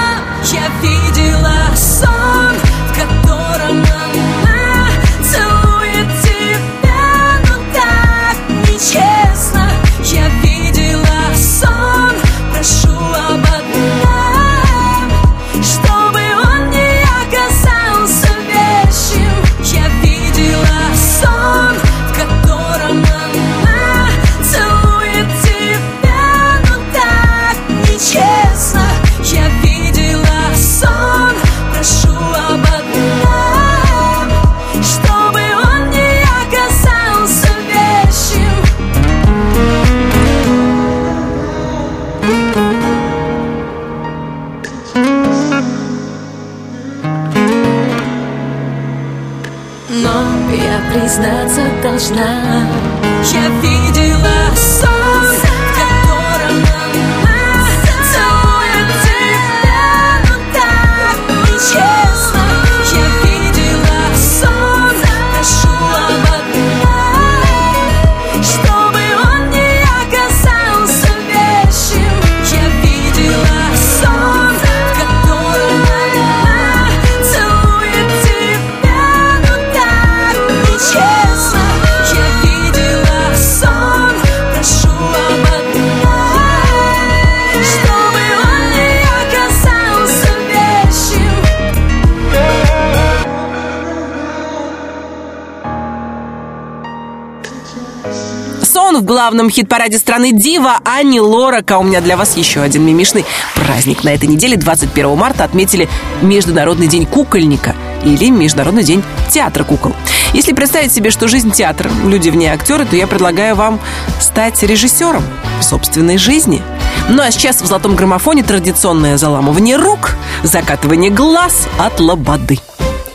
главном 99.31 99.49
хит-параде 99.49 99.97
страны 99.97 100.33
Дива 100.33 100.79
Ани 100.83 101.21
Лорак. 101.21 101.71
А 101.71 101.79
у 101.79 101.83
меня 101.83 102.01
для 102.01 102.17
вас 102.17 102.35
еще 102.35 102.59
один 102.59 102.85
мимишный 102.85 103.23
праздник. 103.55 104.03
На 104.03 104.09
этой 104.09 104.27
неделе, 104.27 104.57
21 104.57 105.15
марта, 105.15 105.45
отметили 105.45 105.87
Международный 106.21 106.87
день 106.87 107.05
кукольника 107.05 107.73
или 108.03 108.29
Международный 108.29 108.83
день 108.83 109.01
театра 109.29 109.63
кукол. 109.63 109.93
Если 110.33 110.51
представить 110.51 110.91
себе, 110.91 111.11
что 111.11 111.29
жизнь 111.29 111.51
театра, 111.51 111.89
люди 112.03 112.29
в 112.29 112.35
ней 112.35 112.47
актеры, 112.47 112.83
то 112.83 112.97
я 112.97 113.07
предлагаю 113.07 113.55
вам 113.55 113.79
стать 114.19 114.61
режиссером 114.63 115.23
собственной 115.61 116.17
жизни. 116.17 116.61
Ну 117.07 117.21
а 117.21 117.31
сейчас 117.31 117.61
в 117.61 117.65
«Золотом 117.65 117.95
граммофоне» 117.95 118.43
традиционное 118.43 119.17
заламывание 119.17 119.77
рук, 119.77 120.17
закатывание 120.43 121.09
глаз 121.09 121.69
от 121.77 122.01
лободы. 122.01 122.59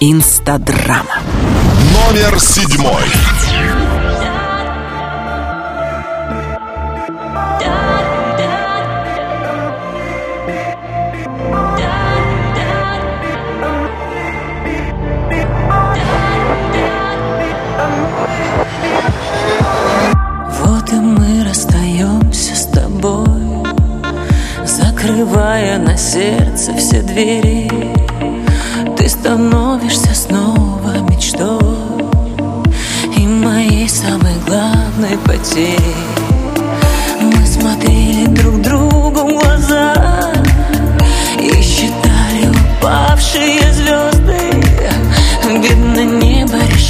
Инстадрама. 0.00 1.20
Номер 1.92 2.40
седьмой. 2.40 3.04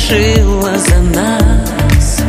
решила 0.09 0.78
за 0.78 0.98
нас. 1.00 2.22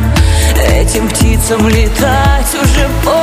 Этим 0.72 1.08
птицам 1.08 1.68
летать 1.68 2.54
уже 2.54 2.88
поздно 3.04 3.17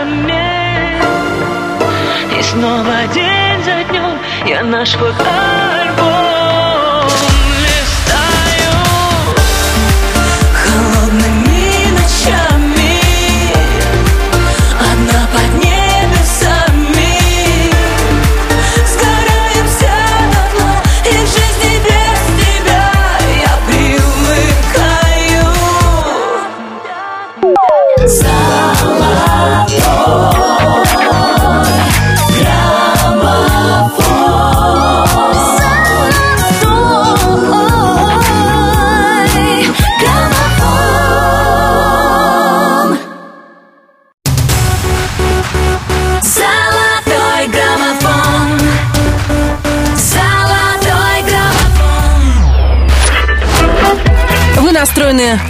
замен 0.00 1.02
И 2.38 2.42
снова 2.42 3.06
день 3.14 3.64
за 3.64 3.84
днем 3.90 4.18
я 4.46 4.62
наш 4.62 4.90
фотоальбом 4.92 6.49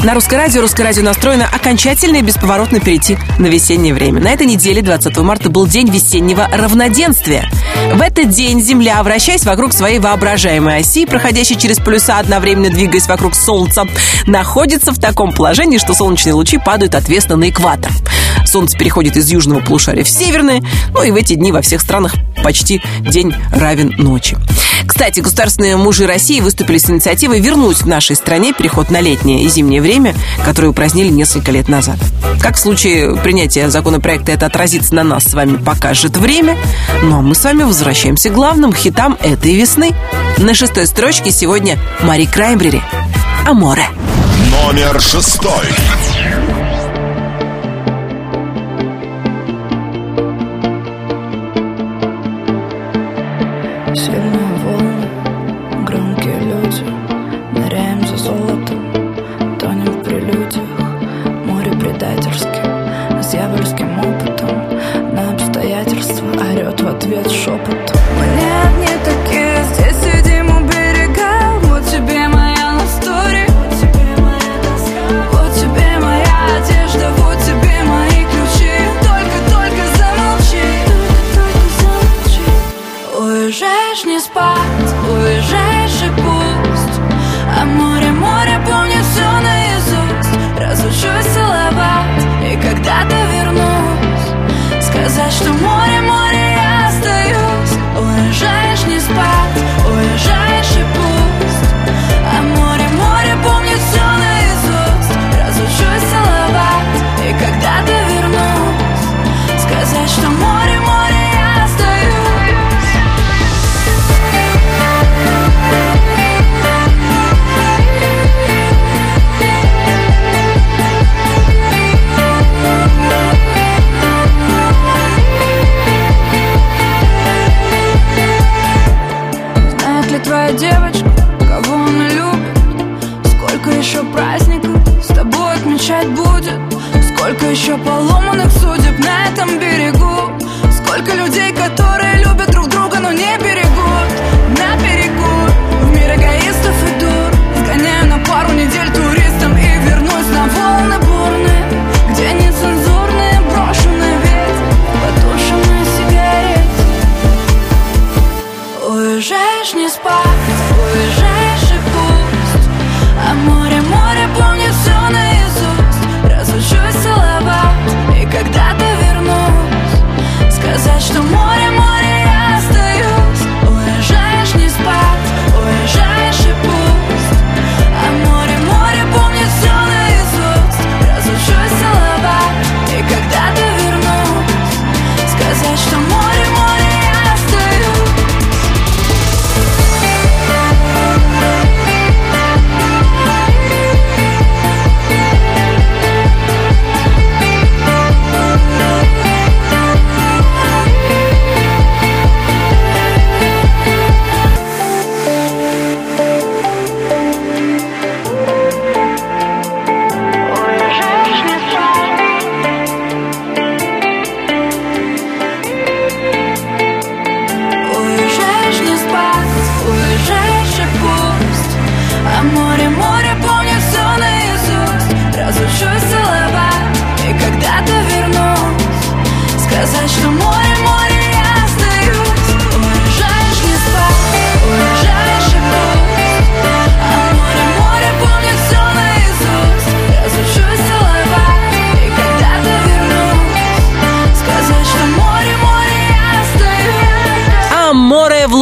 на 0.02 0.14
Русское 0.14 0.36
радио, 0.36 0.62
Русское 0.62 0.82
радио 0.82 1.02
настроено 1.02 1.46
окончательно 1.46 2.16
и 2.16 2.22
бесповоротно 2.22 2.80
перейти 2.80 3.18
на 3.38 3.46
весеннее 3.46 3.92
время. 3.92 4.20
На 4.20 4.28
этой 4.28 4.46
неделе, 4.46 4.80
20 4.80 5.16
марта, 5.18 5.50
был 5.50 5.66
день 5.66 5.90
весеннего 5.90 6.48
равноденствия. 6.50 7.50
В 7.92 8.00
этот 8.00 8.30
день 8.30 8.62
Земля, 8.62 9.02
вращаясь 9.02 9.44
вокруг 9.44 9.72
своей 9.72 9.98
воображаемой 9.98 10.78
оси, 10.78 11.04
проходящей 11.04 11.56
через 11.56 11.78
полюса, 11.78 12.18
одновременно 12.18 12.70
двигаясь 12.70 13.08
вокруг 13.08 13.34
Солнца, 13.34 13.86
находится 14.26 14.92
в 14.92 14.98
таком 14.98 15.32
положении, 15.32 15.78
что 15.78 15.92
солнечные 15.92 16.32
лучи 16.32 16.58
падают 16.58 16.94
ответственно 16.94 17.40
на 17.40 17.50
экватор. 17.50 17.92
Солнце 18.46 18.78
переходит 18.78 19.16
из 19.16 19.30
южного 19.30 19.60
полушария 19.60 20.04
в 20.04 20.08
северное, 20.08 20.62
ну 20.94 21.02
и 21.02 21.10
в 21.10 21.16
эти 21.16 21.34
дни 21.34 21.52
во 21.52 21.60
всех 21.60 21.80
странах 21.80 22.14
почти 22.42 22.80
день 23.00 23.34
равен 23.52 23.94
ночи. 23.98 24.36
Кстати, 24.90 25.20
государственные 25.20 25.76
мужи 25.76 26.04
России 26.04 26.40
выступили 26.40 26.76
с 26.76 26.90
инициативой 26.90 27.38
вернуть 27.40 27.82
в 27.82 27.86
нашей 27.86 28.16
стране 28.16 28.52
переход 28.52 28.90
на 28.90 29.00
летнее 29.00 29.44
и 29.44 29.48
зимнее 29.48 29.80
время, 29.80 30.16
которое 30.44 30.66
упразднили 30.66 31.08
несколько 31.08 31.52
лет 31.52 31.68
назад. 31.68 31.96
Как 32.42 32.56
в 32.56 32.58
случае 32.58 33.16
принятия 33.22 33.70
законопроекта 33.70 34.32
это 34.32 34.46
отразится 34.46 34.96
на 34.96 35.04
нас 35.04 35.26
с 35.26 35.32
вами, 35.32 35.58
покажет 35.58 36.16
время. 36.16 36.58
Ну 37.04 37.18
а 37.18 37.22
мы 37.22 37.36
с 37.36 37.44
вами 37.44 37.62
возвращаемся 37.62 38.30
к 38.30 38.34
главным 38.34 38.74
хитам 38.74 39.16
этой 39.22 39.54
весны. 39.54 39.92
На 40.38 40.54
шестой 40.54 40.88
строчке 40.88 41.30
сегодня 41.30 41.78
Мари 42.02 42.24
Краймбрери 42.24 42.82
«Аморе». 43.46 43.86
Номер 44.50 45.00
шестой. 45.00 45.66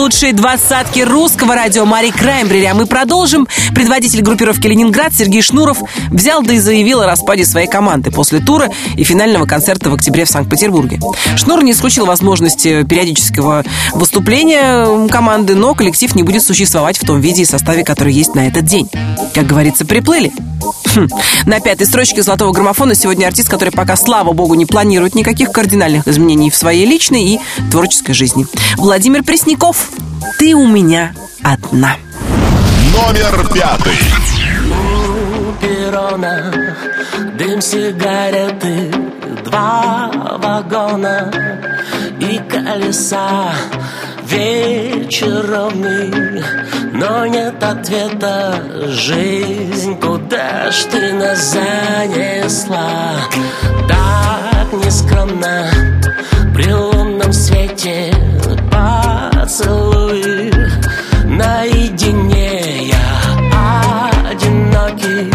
Лучшей 0.08 0.32
двадцатке 0.32 1.04
русского 1.04 1.54
радио 1.54 1.84
Мари 1.84 2.08
Краймбрери. 2.08 2.64
А 2.64 2.72
мы 2.72 2.86
продолжим. 2.86 3.46
Предводитель 3.74 4.22
группировки 4.22 4.66
«Ленинград» 4.66 5.12
Сергей 5.12 5.42
Шнуров 5.42 5.82
взял 6.10 6.42
да 6.42 6.54
и 6.54 6.58
заявил 6.58 7.02
о 7.02 7.06
распаде 7.06 7.44
своей 7.44 7.68
команды 7.68 8.10
после 8.10 8.38
тура 8.38 8.70
и 8.96 9.04
финального 9.04 9.44
концерта 9.44 9.90
в 9.90 9.94
октябре 9.94 10.24
в 10.24 10.30
Санкт-Петербурге. 10.30 10.98
Шнур 11.36 11.62
не 11.62 11.72
исключил 11.72 12.06
возможности 12.06 12.84
периодического 12.84 13.64
выступления 13.92 15.06
команды, 15.08 15.54
но 15.54 15.74
коллектив 15.74 16.14
не 16.14 16.22
будет 16.22 16.42
существовать 16.42 16.96
в 16.96 17.04
том 17.04 17.20
виде 17.20 17.42
и 17.42 17.44
составе, 17.44 17.84
который 17.84 18.14
есть 18.14 18.34
на 18.34 18.48
этот 18.48 18.64
день. 18.64 18.88
Как 19.34 19.46
говорится, 19.46 19.84
приплыли. 19.84 20.32
Хм. 20.94 21.08
На 21.44 21.60
пятой 21.60 21.86
строчке 21.86 22.22
«Золотого 22.22 22.52
граммофона» 22.52 22.94
сегодня 22.94 23.26
артист, 23.26 23.48
который 23.48 23.70
пока, 23.70 23.94
слава 23.96 24.32
богу, 24.32 24.54
не 24.54 24.64
планирует 24.64 25.14
никаких 25.14 25.52
кардинальных 25.52 26.08
изменений 26.08 26.50
в 26.50 26.56
своей 26.56 26.86
личной 26.86 27.24
и 27.24 27.40
творческой 27.70 28.14
жизни. 28.14 28.46
Владимир 28.76 29.22
Пресняков 29.22 29.90
«Ты 30.38 30.54
у 30.54 30.66
меня 30.66 31.12
одна». 31.42 31.96
Номер 32.92 33.48
пятый. 33.52 33.98
У 34.68 35.52
перрона 35.60 36.52
дым 37.38 37.60
сигареты, 37.60 38.90
два 39.44 40.10
вагона 40.38 41.30
и 42.20 42.38
колеса 42.50 43.52
Вечер 44.24 45.46
ровный, 45.50 46.42
но 46.92 47.24
нет 47.26 47.62
ответа 47.62 48.62
Жизнь, 48.88 49.98
куда 49.98 50.70
ж 50.70 50.84
ты 50.90 51.14
нас 51.14 51.52
занесла? 51.52 53.16
Так 53.88 54.72
нескромно 54.84 55.70
при 56.54 56.70
лунном 56.70 57.32
свете 57.32 58.12
поцелуй 59.48 60.52
Наедине 61.24 62.88
я 62.88 64.30
одинокий 64.30 65.32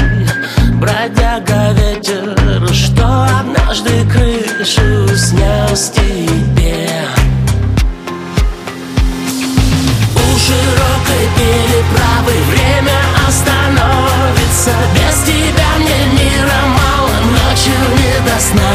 Бродяга 0.73 1.71
ветер, 1.73 2.37
что 2.73 3.27
однажды 3.39 4.05
крышу 4.11 5.07
снес 5.15 5.91
тебе. 5.95 6.89
У 10.15 10.37
широкой 10.37 11.25
переправы 11.37 12.33
время 12.51 12.99
остановится. 13.27 14.71
Без 14.93 15.23
тебя 15.23 15.69
мне 15.79 16.19
мира 16.19 16.61
мало, 16.67 17.15
ночью 17.31 17.73
не 17.97 18.29
до 18.29 18.39
сна. 18.39 18.73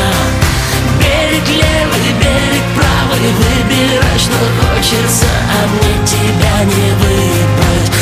Берег 0.99 1.47
левый, 1.49 2.13
берег 2.21 2.65
правый, 2.75 3.33
выбирай, 3.35 4.19
что 4.19 4.68
хочется 4.79 5.27
А 5.27 5.67
мне 5.67 6.07
тебя 6.07 6.65
не 6.65 6.93
выбрать, 6.93 7.98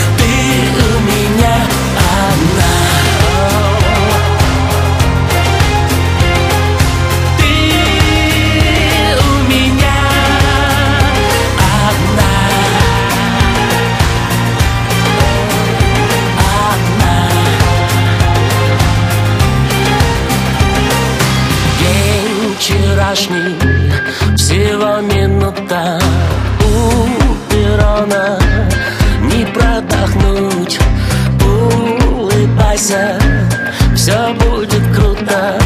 улыбайся, 32.76 33.18
все 33.94 34.34
будет 34.34 34.82
круто 34.94 35.58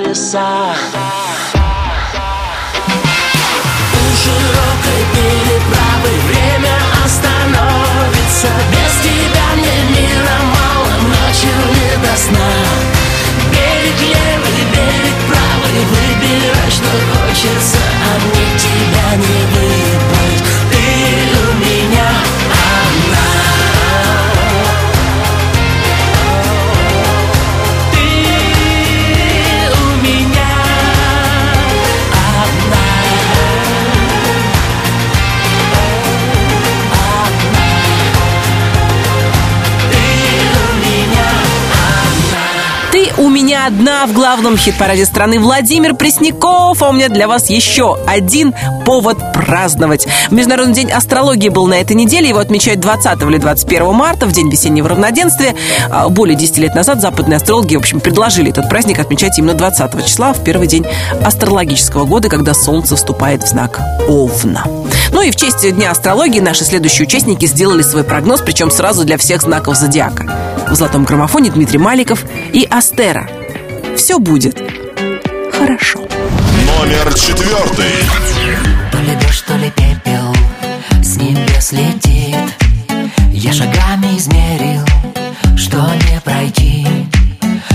колеса. 0.00 0.74
У 3.92 4.16
широкой 4.22 5.02
переправы 5.14 6.12
время 6.28 6.76
остановится. 7.04 8.48
Без 8.70 8.92
тебя 9.02 9.46
мне 9.56 9.78
мира 9.94 10.38
мало, 10.54 10.92
ночью 11.02 11.56
не 11.74 11.92
до 12.02 12.16
сна. 12.16 12.52
Берег 13.52 14.00
левый, 14.00 14.62
берег 14.72 15.16
правый, 15.28 15.80
выбирай, 15.92 16.70
что 16.70 16.90
хочется 17.12 17.78
А 18.04 18.18
мне 18.20 18.46
тебя 18.58 19.08
не 19.16 19.38
выбрать, 19.52 19.79
Меня 43.50 43.66
одна 43.66 44.06
в 44.06 44.12
главном 44.12 44.56
хит-параде 44.56 45.04
страны 45.04 45.40
Владимир 45.40 45.96
Пресняков. 45.96 46.80
А 46.80 46.88
у 46.88 46.92
меня 46.92 47.08
для 47.08 47.26
вас 47.26 47.50
еще 47.50 47.98
один 48.06 48.54
повод 48.86 49.18
праздновать. 49.32 50.06
Международный 50.30 50.72
день 50.72 50.92
астрологии 50.92 51.48
был 51.48 51.66
на 51.66 51.80
этой 51.80 51.96
неделе. 51.96 52.28
Его 52.28 52.38
отмечают 52.38 52.78
20 52.78 53.20
или 53.22 53.38
21 53.38 53.92
марта, 53.92 54.26
в 54.26 54.32
день 54.32 54.48
весеннего 54.48 54.88
равноденствия. 54.90 55.56
А, 55.90 56.08
Более 56.08 56.36
10 56.36 56.58
лет 56.58 56.76
назад 56.76 57.00
западные 57.00 57.38
астрологи, 57.38 57.74
в 57.74 57.80
общем, 57.80 57.98
предложили 57.98 58.50
этот 58.50 58.68
праздник 58.68 59.00
отмечать 59.00 59.36
именно 59.40 59.54
20 59.54 60.06
числа, 60.06 60.32
в 60.32 60.44
первый 60.44 60.68
день 60.68 60.86
астрологического 61.24 62.04
года, 62.04 62.28
когда 62.28 62.54
Солнце 62.54 62.94
вступает 62.94 63.42
в 63.42 63.48
знак 63.48 63.80
Овна. 64.06 64.64
Ну 65.12 65.22
и 65.22 65.32
в 65.32 65.34
честь 65.34 65.68
Дня 65.68 65.90
астрологии 65.90 66.38
наши 66.38 66.64
следующие 66.64 67.04
участники 67.04 67.46
сделали 67.46 67.82
свой 67.82 68.04
прогноз, 68.04 68.42
причем 68.42 68.70
сразу 68.70 69.04
для 69.04 69.18
всех 69.18 69.42
знаков 69.42 69.74
зодиака. 69.74 70.54
В 70.70 70.76
золотом 70.76 71.02
граммофоне 71.02 71.50
Дмитрий 71.50 71.78
Маликов 71.78 72.24
и 72.52 72.64
Астера. 72.70 73.39
Все 74.10 74.18
будет 74.18 74.60
хорошо. 75.52 76.00
Номер 76.00 77.14
четвертый. 77.14 77.92
То 78.90 78.98
ли 78.98 79.14
дождь, 79.22 79.44
то 79.46 79.54
ли 79.54 79.70
пепел 79.70 80.34
с 81.00 81.14
небес 81.16 81.70
летит 81.70 82.36
Я 83.30 83.52
шагами 83.52 84.18
измерил, 84.18 84.84
что 85.56 85.76
не 85.76 86.20
пройти 86.24 86.88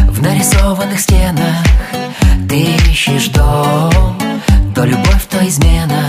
В 0.10 0.22
нарисованных 0.22 1.00
стенах 1.00 1.64
ты 2.50 2.76
ищешь 2.92 3.30
дом 3.30 4.20
То 4.76 4.84
любовь, 4.84 5.26
то 5.30 5.38
измена, 5.48 6.05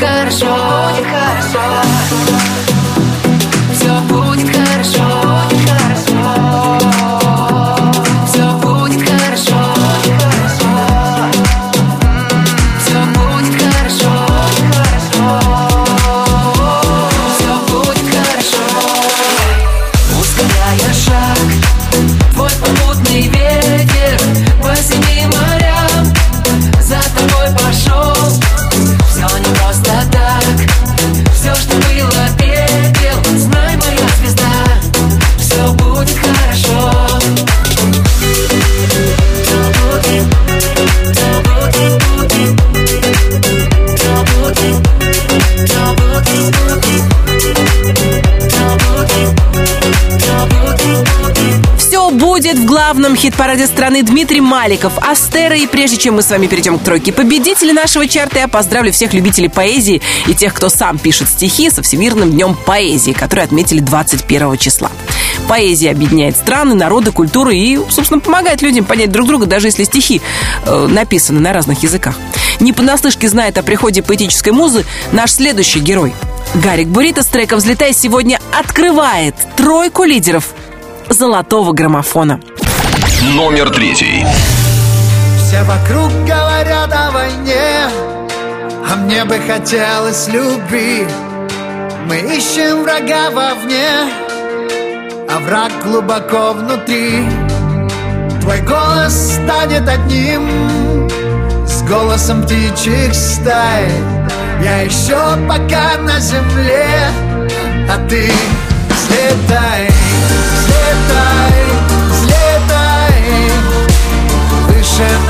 хорошо, 0.00 0.46
будет 0.46 1.06
хорошо 1.06 2.29
хит-параде 53.20 53.66
страны 53.66 54.02
Дмитрий 54.02 54.40
Маликов, 54.40 54.94
Астера. 54.98 55.54
И 55.54 55.66
прежде 55.66 55.98
чем 55.98 56.14
мы 56.14 56.22
с 56.22 56.30
вами 56.30 56.46
перейдем 56.46 56.78
к 56.78 56.82
тройке 56.82 57.12
победителей 57.12 57.74
нашего 57.74 58.08
чарта, 58.08 58.38
я 58.38 58.48
поздравлю 58.48 58.92
всех 58.92 59.12
любителей 59.12 59.50
поэзии 59.50 60.00
и 60.26 60.34
тех, 60.34 60.54
кто 60.54 60.70
сам 60.70 60.96
пишет 60.96 61.28
стихи 61.28 61.68
со 61.68 61.82
Всемирным 61.82 62.30
днем 62.30 62.56
поэзии, 62.64 63.12
который 63.12 63.44
отметили 63.44 63.80
21 63.80 64.56
числа. 64.56 64.90
Поэзия 65.48 65.90
объединяет 65.90 66.34
страны, 66.34 66.74
народы, 66.74 67.12
культуры 67.12 67.54
и, 67.54 67.78
собственно, 67.90 68.20
помогает 68.20 68.62
людям 68.62 68.86
понять 68.86 69.12
друг 69.12 69.28
друга, 69.28 69.44
даже 69.44 69.66
если 69.66 69.84
стихи 69.84 70.22
э, 70.64 70.86
написаны 70.86 71.40
на 71.40 71.52
разных 71.52 71.82
языках. 71.82 72.14
Не 72.58 72.72
понаслышке 72.72 73.28
знает 73.28 73.58
о 73.58 73.62
приходе 73.62 74.02
поэтической 74.02 74.54
музы 74.54 74.86
наш 75.12 75.32
следующий 75.32 75.80
герой. 75.80 76.14
Гарик 76.54 76.88
Бурита 76.88 77.22
с 77.22 77.26
треком 77.26 77.58
«Взлетай» 77.58 77.92
сегодня 77.92 78.40
открывает 78.58 79.34
тройку 79.58 80.04
лидеров 80.04 80.54
золотого 81.10 81.72
граммофона. 81.72 82.40
Номер 83.22 83.70
третий. 83.70 84.24
Все 85.36 85.62
вокруг 85.62 86.10
говорят 86.26 86.90
о 86.92 87.10
войне 87.10 87.86
А 88.90 88.96
мне 88.96 89.24
бы 89.24 89.38
хотелось 89.46 90.26
любви. 90.28 91.06
Мы 92.06 92.16
ищем 92.36 92.82
врага 92.82 93.30
вовне 93.30 93.86
А 95.28 95.38
враг 95.40 95.70
глубоко 95.84 96.54
внутри. 96.54 97.28
Твой 98.40 98.60
голос 98.62 99.34
станет 99.34 99.86
одним 99.86 101.08
С 101.66 101.82
голосом 101.82 102.42
птичьих 102.42 103.14
стай. 103.14 103.86
Я 104.64 104.80
еще 104.80 105.18
пока 105.46 105.98
на 105.98 106.18
земле 106.20 106.88
А 107.88 107.98
ты 108.08 108.30
взлетай, 109.10 109.88
взлетай, 110.54 111.79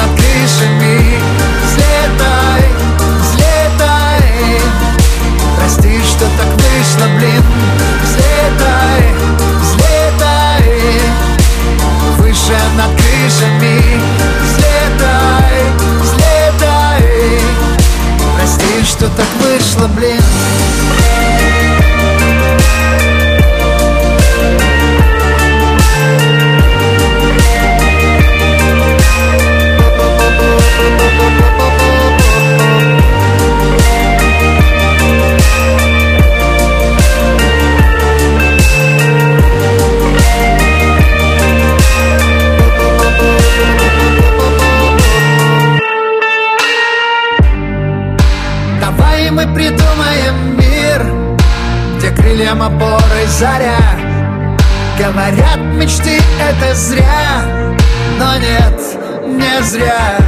над 0.01 0.17
крышами 0.17 1.21
Взлетай, 1.65 2.65
взлетай. 3.21 4.61
Прости, 5.57 6.01
что 6.03 6.27
так 6.39 6.49
вышло, 6.55 7.07
блин. 7.19 7.43
Взлетай, 8.03 9.03
взлетай. 9.61 11.01
Выше 12.19 12.59
над 12.77 12.91
крышами 12.97 14.01
Взлетай, 14.43 15.63
взлетай. 16.01 17.41
Прости, 18.37 18.85
что 18.85 19.09
так 19.09 19.29
вышло, 19.41 19.87
блин 19.89 20.23
Где 52.51 52.59
крыльям 52.59 52.63
опорой 52.63 53.27
заря. 53.27 53.79
Говорят, 54.99 55.59
мечты 55.75 56.21
это 56.41 56.75
зря. 56.75 57.45
Но 58.19 58.37
нет, 58.39 58.81
не 59.27 59.63
зря. 59.63 60.19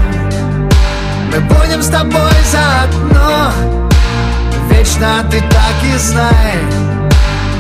Мы 1.33 1.41
будем 1.41 1.83
с 1.83 1.89
тобой 1.89 2.33
заодно. 2.51 3.51
Вечно 4.71 5.25
ты 5.31 5.41
так 5.41 5.95
и 5.95 5.97
знай. 5.99 6.59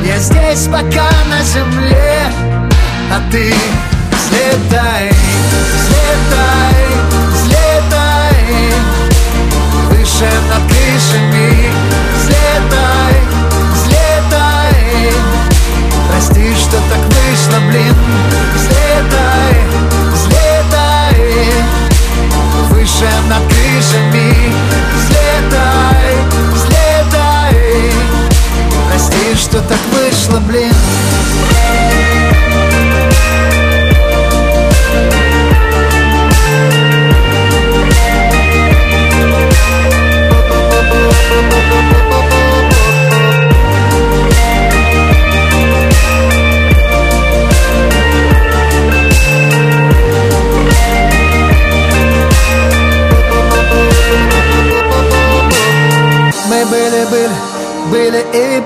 Я 0.04 0.18
здесь 0.18 0.66
пока 0.66 1.08
на 1.30 1.40
земле 1.44 2.24
А 3.10 3.20
ты 3.30 3.54
взлетай, 4.10 5.12
взлетай, 5.74 6.84
взлетай. 7.32 8.72
Выше 9.90 10.30
над 10.48 10.62
крышами 10.68 11.70
взлетай 12.16 12.91
вышло, 17.42 17.60
блин 17.68 17.94
Взлетай, 18.54 19.56
взлетай. 20.12 21.52
Выше 22.70 23.10
над 23.28 23.42
крышами 23.48 24.52
Взлетай, 24.94 26.16
взлетай. 26.52 27.92
Прости, 28.88 29.34
что 29.36 29.60
так 29.60 29.78
вышло, 29.92 30.38
блин 30.40 30.74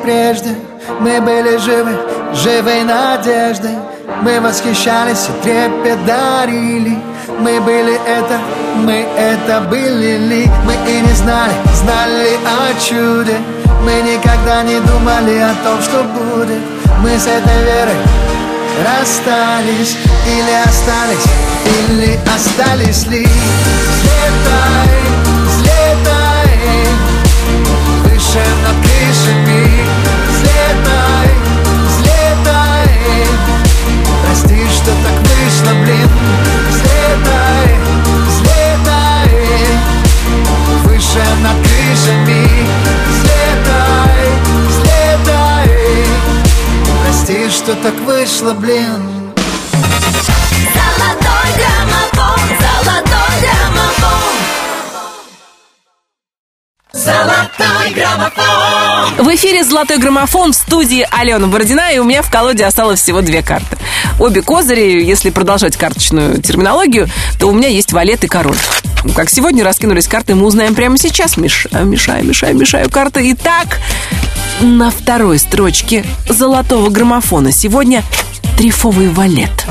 прежде. 0.07 0.55
Мы 1.01 1.21
были 1.21 1.57
живы, 1.57 1.99
живой 2.33 2.85
надеждой. 2.85 3.77
Мы 4.23 4.41
восхищались 4.41 5.29
и 5.29 5.43
трепет 5.43 6.05
дарили. 6.07 6.97
Мы 7.41 7.61
были 7.61 7.95
это, 8.07 8.39
мы 8.77 9.05
это 9.17 9.63
были. 9.63 10.17
Ли 10.17 10.51
Мы 10.65 10.75
и 10.91 11.01
не 11.01 11.13
знали, 11.15 11.53
знали 11.75 12.39
о 12.47 12.73
чуде. 12.81 13.37
Мы 13.83 13.95
никогда 14.03 14.63
не 14.63 14.79
думали 14.81 15.39
о 15.39 15.55
том, 15.65 15.83
что 15.83 16.05
будет. 16.05 16.63
Мы 17.03 17.19
с 17.19 17.27
этой 17.27 17.63
верой 17.65 17.97
расстались 18.85 19.97
Или 20.27 20.55
остались, 20.65 21.27
или 21.65 22.19
остались 22.35 23.07
ли. 23.07 23.27
Взлетай, 23.97 24.89
взлетай 25.47 26.47
Выше 28.05 28.45
над 28.63 28.77
крышами 28.83 29.96
страшно, 35.57 35.75
блин. 35.83 36.09
Взлетай, 36.69 37.79
взлетай. 38.27 39.31
Выше 40.85 41.25
над 41.43 41.57
крышами. 41.67 42.49
Взлетай, 43.09 44.29
взлетай. 44.69 45.71
Прости, 47.05 47.51
что 47.51 47.75
так 47.77 47.95
вышло, 48.01 48.53
блин. 48.53 49.33
Золотой 50.75 51.49
граммофон, 51.57 52.41
золотой 52.61 53.35
граммофон. 53.43 54.33
Золотой 56.93 57.91
граммофон. 57.95 58.56
В 59.19 59.35
эфире 59.35 59.65
«Золотой 59.65 59.99
граммофон» 59.99 60.53
в 60.53 60.57
студии 60.57 61.07
Алена 61.11 61.47
Бородина, 61.47 61.93
и 61.93 61.99
у 61.99 62.05
меня 62.05 62.23
в 62.23 62.31
колоде 62.31 62.65
осталось 62.65 63.01
всего 63.01 63.23
две 63.23 63.43
карты. 63.43 63.79
Обе 64.21 64.43
козыри, 64.43 65.03
если 65.03 65.31
продолжать 65.31 65.77
карточную 65.77 66.43
терминологию, 66.43 67.09
то 67.39 67.47
у 67.49 67.53
меня 67.53 67.69
есть 67.69 67.93
валет 67.93 68.25
и 68.25 68.27
король. 68.27 68.59
Как 69.15 69.31
сегодня 69.31 69.65
раскинулись 69.65 70.07
карты, 70.07 70.35
мы 70.35 70.47
узнаем 70.47 70.75
прямо 70.75 70.99
сейчас. 70.99 71.37
Мешаю, 71.37 71.87
мешаю, 71.87 72.25
мешаю, 72.25 72.57
мешаю 72.57 72.91
карты. 72.91 73.33
Итак, 73.33 73.81
на 74.61 74.91
второй 74.91 75.39
строчке 75.39 76.05
«Золотого 76.29 76.91
граммофона» 76.91 77.53
сегодня 77.53 78.03
трифовый 78.59 79.09
валет. 79.09 79.67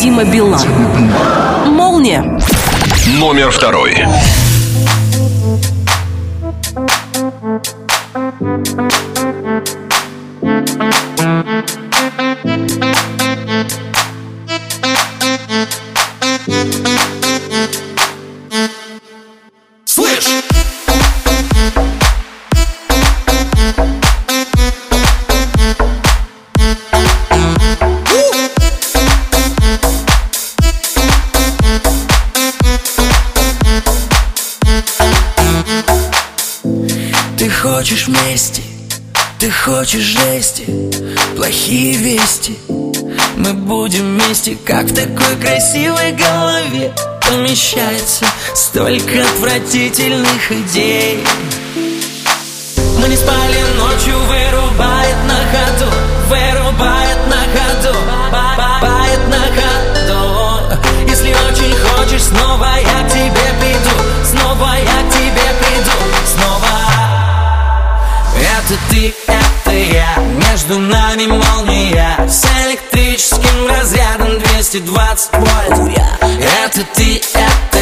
Дима 0.00 0.24
Билан. 0.24 0.66
Молния. 1.66 2.40
Номер 3.18 3.50
второй. 3.50 4.06
Столько 48.76 49.22
отвратительных 49.22 50.52
идей. 50.52 51.24
Мы 52.98 53.08
не 53.08 53.16
спали 53.16 53.56
ночью, 53.78 54.18
вырубает 54.18 55.16
на 55.24 55.38
ходу 55.50 55.90
Вырубает 56.28 57.18
на 57.26 57.40
ходу, 57.54 57.96
бает 58.82 59.28
на 59.28 59.44
ходу. 59.56 60.76
Если 61.08 61.32
очень 61.32 61.74
хочешь, 61.74 62.24
снова 62.24 62.68
я 62.76 63.08
к 63.08 63.12
тебе 63.12 63.48
приду 63.60 63.96
Снова 64.22 64.68
я 64.76 65.08
к 65.08 65.10
тебе 65.10 65.48
приду, 65.58 65.96
снова. 66.26 66.68
Это 68.58 68.78
ты, 68.90 69.14
это 69.26 69.72
я 69.74 70.18
Между 70.50 70.78
нами 70.78 71.26
молния 71.28 72.18
С 72.28 72.44
электрическим 72.66 73.68
разрядом 73.70 74.38
220 74.38 75.32
вольт. 75.32 75.98
Это 76.66 76.84
ты, 76.94 77.22
это 77.32 77.75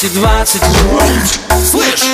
220 0.00 0.62
вольт. 0.62 1.40
Слышь! 1.68 2.04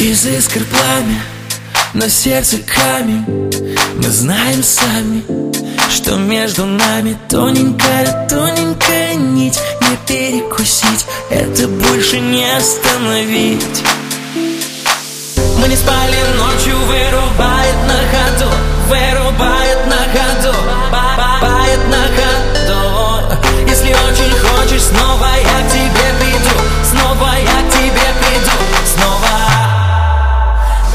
Из 0.00 0.26
искр 0.26 0.64
пламя 0.64 1.22
На 1.94 2.08
сердце 2.08 2.56
камень. 2.58 3.52
Мы 3.98 4.10
знаем 4.10 4.64
сами 4.64 5.22
Что 5.88 6.16
между 6.16 6.66
нами 6.66 7.16
тоненькая, 7.28 8.26
тоненькая 8.28 9.14
нить 9.14 9.60
Перекусить 10.06 11.06
Это 11.28 11.68
больше 11.68 12.18
не 12.18 12.44
остановить. 12.56 13.84
Мы 15.58 15.68
не 15.68 15.76
спали 15.76 16.16
ночью 16.36 16.76
Вырубает 16.86 17.76
на 17.86 17.98
ходу 18.10 18.50
Вырубает 18.88 19.86
на 19.86 19.98
ходу 20.12 20.56
Бает 20.90 21.80
на 21.88 22.02
ходу. 22.16 23.42
Если 23.68 23.90
очень 23.90 24.32
хочешь 24.38 24.82
Снова 24.82 25.28
я 25.36 25.68
к 25.68 25.72
тебе 25.72 26.06
приду 26.20 26.56
Снова 26.90 27.30
я 27.36 27.62
к 27.62 27.72
тебе 27.72 28.08
приду 28.20 28.56
Снова. 28.94 29.32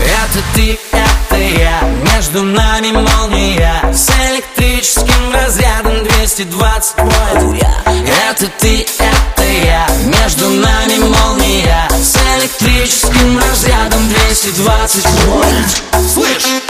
Это 0.01 0.43
ты, 0.55 0.79
это 0.91 1.37
я 1.37 1.81
Между 2.13 2.43
нами 2.43 2.91
молния 2.91 3.81
С 3.93 4.09
электрическим 4.09 5.33
разрядом 5.33 6.03
220 6.03 6.95
вольт 6.97 7.86
Это 8.07 8.47
ты, 8.59 8.85
это 8.99 9.43
я 9.43 9.87
Между 10.05 10.49
нами 10.49 10.97
молния 10.99 11.89
С 11.91 12.15
электрическим 12.39 13.37
разрядом 13.37 14.07
220 14.07 15.05
вольт 15.25 15.81
Слышь! 16.13 16.66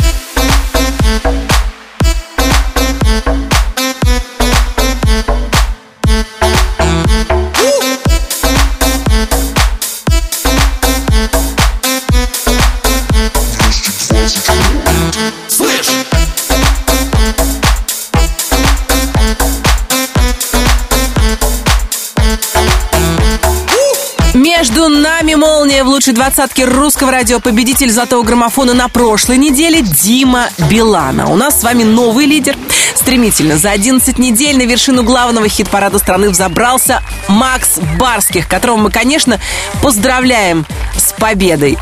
Двадцатке 26.17 26.65
русского 26.65 27.11
радио. 27.11 27.39
Победитель 27.39 27.91
золотого 27.91 28.23
граммофона 28.23 28.73
на 28.73 28.89
прошлой 28.89 29.37
неделе 29.37 29.83
Дима 29.83 30.49
Билана. 30.67 31.27
У 31.27 31.35
нас 31.35 31.59
с 31.59 31.63
вами 31.63 31.83
новый 31.83 32.25
лидер. 32.25 32.57
Стремительно 32.95 33.55
за 33.55 33.69
11 33.69 34.17
недель 34.17 34.57
на 34.57 34.63
вершину 34.63 35.03
главного 35.03 35.47
хит-парада 35.47 35.99
страны 35.99 36.31
взобрался 36.31 37.03
Макс 37.27 37.77
Барских, 37.99 38.47
которого 38.47 38.77
мы, 38.77 38.89
конечно, 38.89 39.39
поздравляем 39.83 40.65
с 40.97 41.13
победой. 41.13 41.77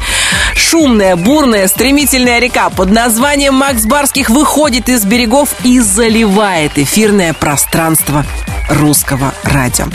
Шумная, 0.54 1.16
бурная, 1.16 1.70
стремительная 1.70 2.40
река 2.40 2.70
под 2.70 2.92
названием 2.92 3.54
Макс 3.54 3.86
Барских 3.86 4.30
выходит 4.30 4.90
из 4.90 5.06
берегов 5.06 5.56
и 5.64 5.80
заливает 5.80 6.78
эфирное 6.78 7.32
пространство 7.34 8.26
русского 8.70 9.34
радио. 9.46 9.86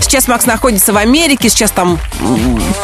Сейчас 0.00 0.28
Макс 0.28 0.46
находится 0.46 0.92
в 0.92 0.96
Америке, 0.96 1.48
сейчас 1.48 1.70
там 1.70 1.98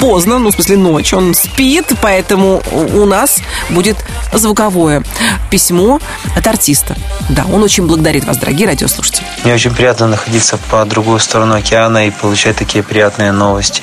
поздно, 0.01 0.39
ну, 0.39 0.51
в 0.51 0.55
смысле, 0.55 0.77
ночь. 0.77 1.13
Он 1.13 1.35
спит, 1.35 1.87
поэтому 2.01 2.63
у 2.73 3.05
нас 3.05 3.41
будет 3.71 3.97
звуковое 4.33 5.03
письмо 5.51 6.01
от 6.37 6.47
артиста. 6.47 6.97
Да, 7.29 7.45
он 7.53 7.63
очень 7.63 7.87
благодарит 7.87 8.25
вас, 8.25 8.37
дорогие 8.39 8.67
радиослушатели. 8.67 9.27
Мне 9.45 9.55
очень 9.55 9.75
приятно 9.75 10.07
находиться 10.07 10.59
по 10.71 10.85
другую 10.85 11.19
сторону 11.21 11.55
океана 11.55 12.07
и 12.07 12.11
получать 12.11 12.57
такие 12.57 12.83
приятные 12.83 13.33
новости. 13.33 13.83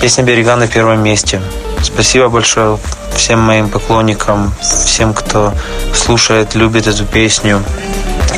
Песня 0.00 0.24
«Берега» 0.24 0.56
на 0.56 0.66
первом 0.66 1.02
месте. 1.02 1.40
Спасибо 1.82 2.28
большое 2.28 2.78
всем 3.14 3.40
моим 3.40 3.68
поклонникам, 3.68 4.52
всем, 4.60 5.14
кто 5.14 5.52
слушает, 5.94 6.54
любит 6.54 6.86
эту 6.86 7.04
песню. 7.04 7.62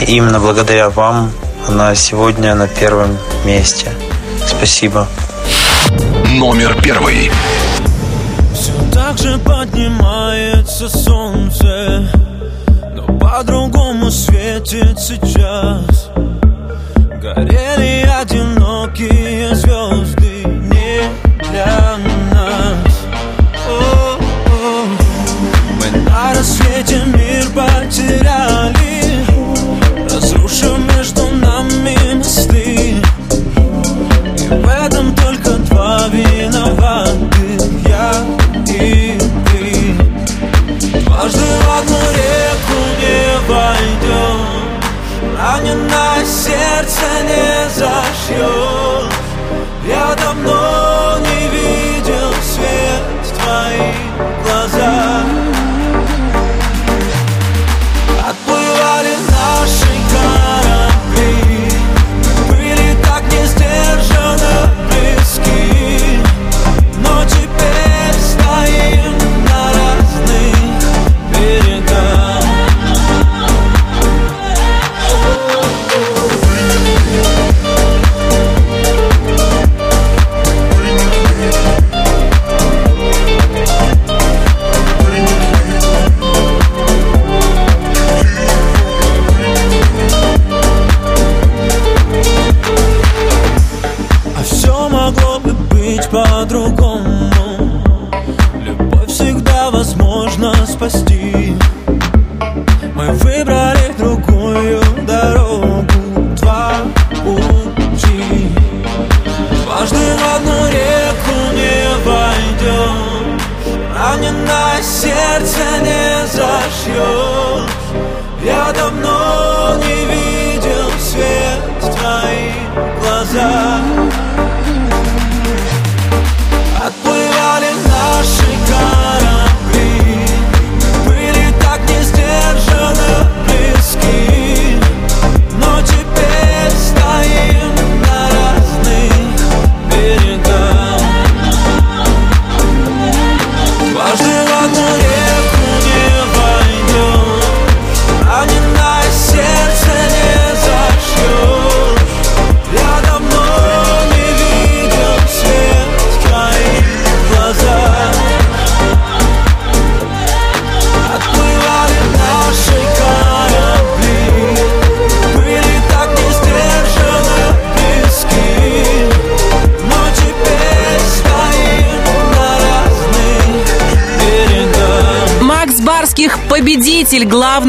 Именно 0.07 0.41
благодаря 0.41 0.91
вам 0.91 1.33
она 1.69 1.95
сегодня 1.95 2.55
на 2.55 2.69
первом 2.69 3.17
месте. 3.45 3.91
Спасибо. 4.47 5.07
Номер 6.33 6.77
первый. 6.83 7.31
Все 8.55 8.73
так 8.93 9.19
же 9.19 9.39
поднимается 9.39 10.89
солнце 10.89 12.09
Но 12.95 13.19
по-другому 13.19 14.11
светит 14.11 14.99
сейчас 14.99 16.11
Горели 17.21 18.09
одинокие 18.09 19.55
звезды 19.55 20.45
не 20.45 21.03
для 21.51 21.97
нас 22.33 23.01
О-о. 23.69 24.87
Мы 25.79 26.01
на 26.11 26.35
рассвете 26.35 27.03
мир 27.07 27.47
потеряли 27.55 28.84
сердце 47.05 47.23
не 47.23 47.71
зашьет 47.71 48.84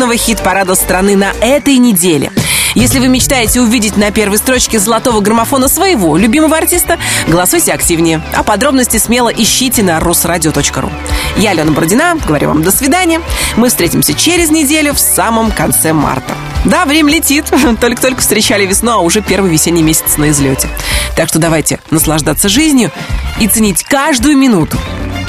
главного 0.05 0.17
хит-парада 0.23 0.75
страны 0.75 1.15
на 1.15 1.31
этой 1.41 1.77
неделе. 1.77 2.31
Если 2.75 2.99
вы 2.99 3.07
мечтаете 3.07 3.59
увидеть 3.59 3.97
на 3.97 4.11
первой 4.11 4.37
строчке 4.37 4.77
золотого 4.77 5.19
граммофона 5.19 5.67
своего 5.67 6.15
любимого 6.15 6.55
артиста, 6.55 6.99
голосуйте 7.27 7.73
активнее. 7.73 8.21
А 8.35 8.43
подробности 8.43 8.97
смело 8.97 9.29
ищите 9.29 9.81
на 9.81 9.99
русрадио.ру. 9.99 10.91
Я, 11.37 11.51
Алена 11.51 11.71
Бородина, 11.71 12.19
говорю 12.23 12.49
вам 12.49 12.61
до 12.61 12.69
свидания. 12.69 13.19
Мы 13.55 13.69
встретимся 13.69 14.13
через 14.13 14.51
неделю 14.51 14.93
в 14.93 14.99
самом 14.99 15.51
конце 15.51 15.91
марта. 15.91 16.35
Да, 16.65 16.85
время 16.85 17.11
летит. 17.11 17.45
Только-только 17.81 18.21
встречали 18.21 18.67
весну, 18.67 18.91
а 18.91 18.97
уже 18.99 19.21
первый 19.21 19.49
весенний 19.49 19.81
месяц 19.81 20.17
на 20.17 20.29
излете. 20.29 20.69
Так 21.15 21.29
что 21.29 21.39
давайте 21.39 21.79
наслаждаться 21.89 22.47
жизнью 22.47 22.91
и 23.39 23.47
ценить 23.47 23.83
каждую 23.83 24.37
минуту. 24.37 24.77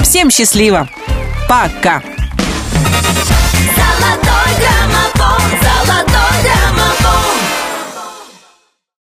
Всем 0.01 0.29
счастливо! 0.29 0.87
Пока! 1.49 2.03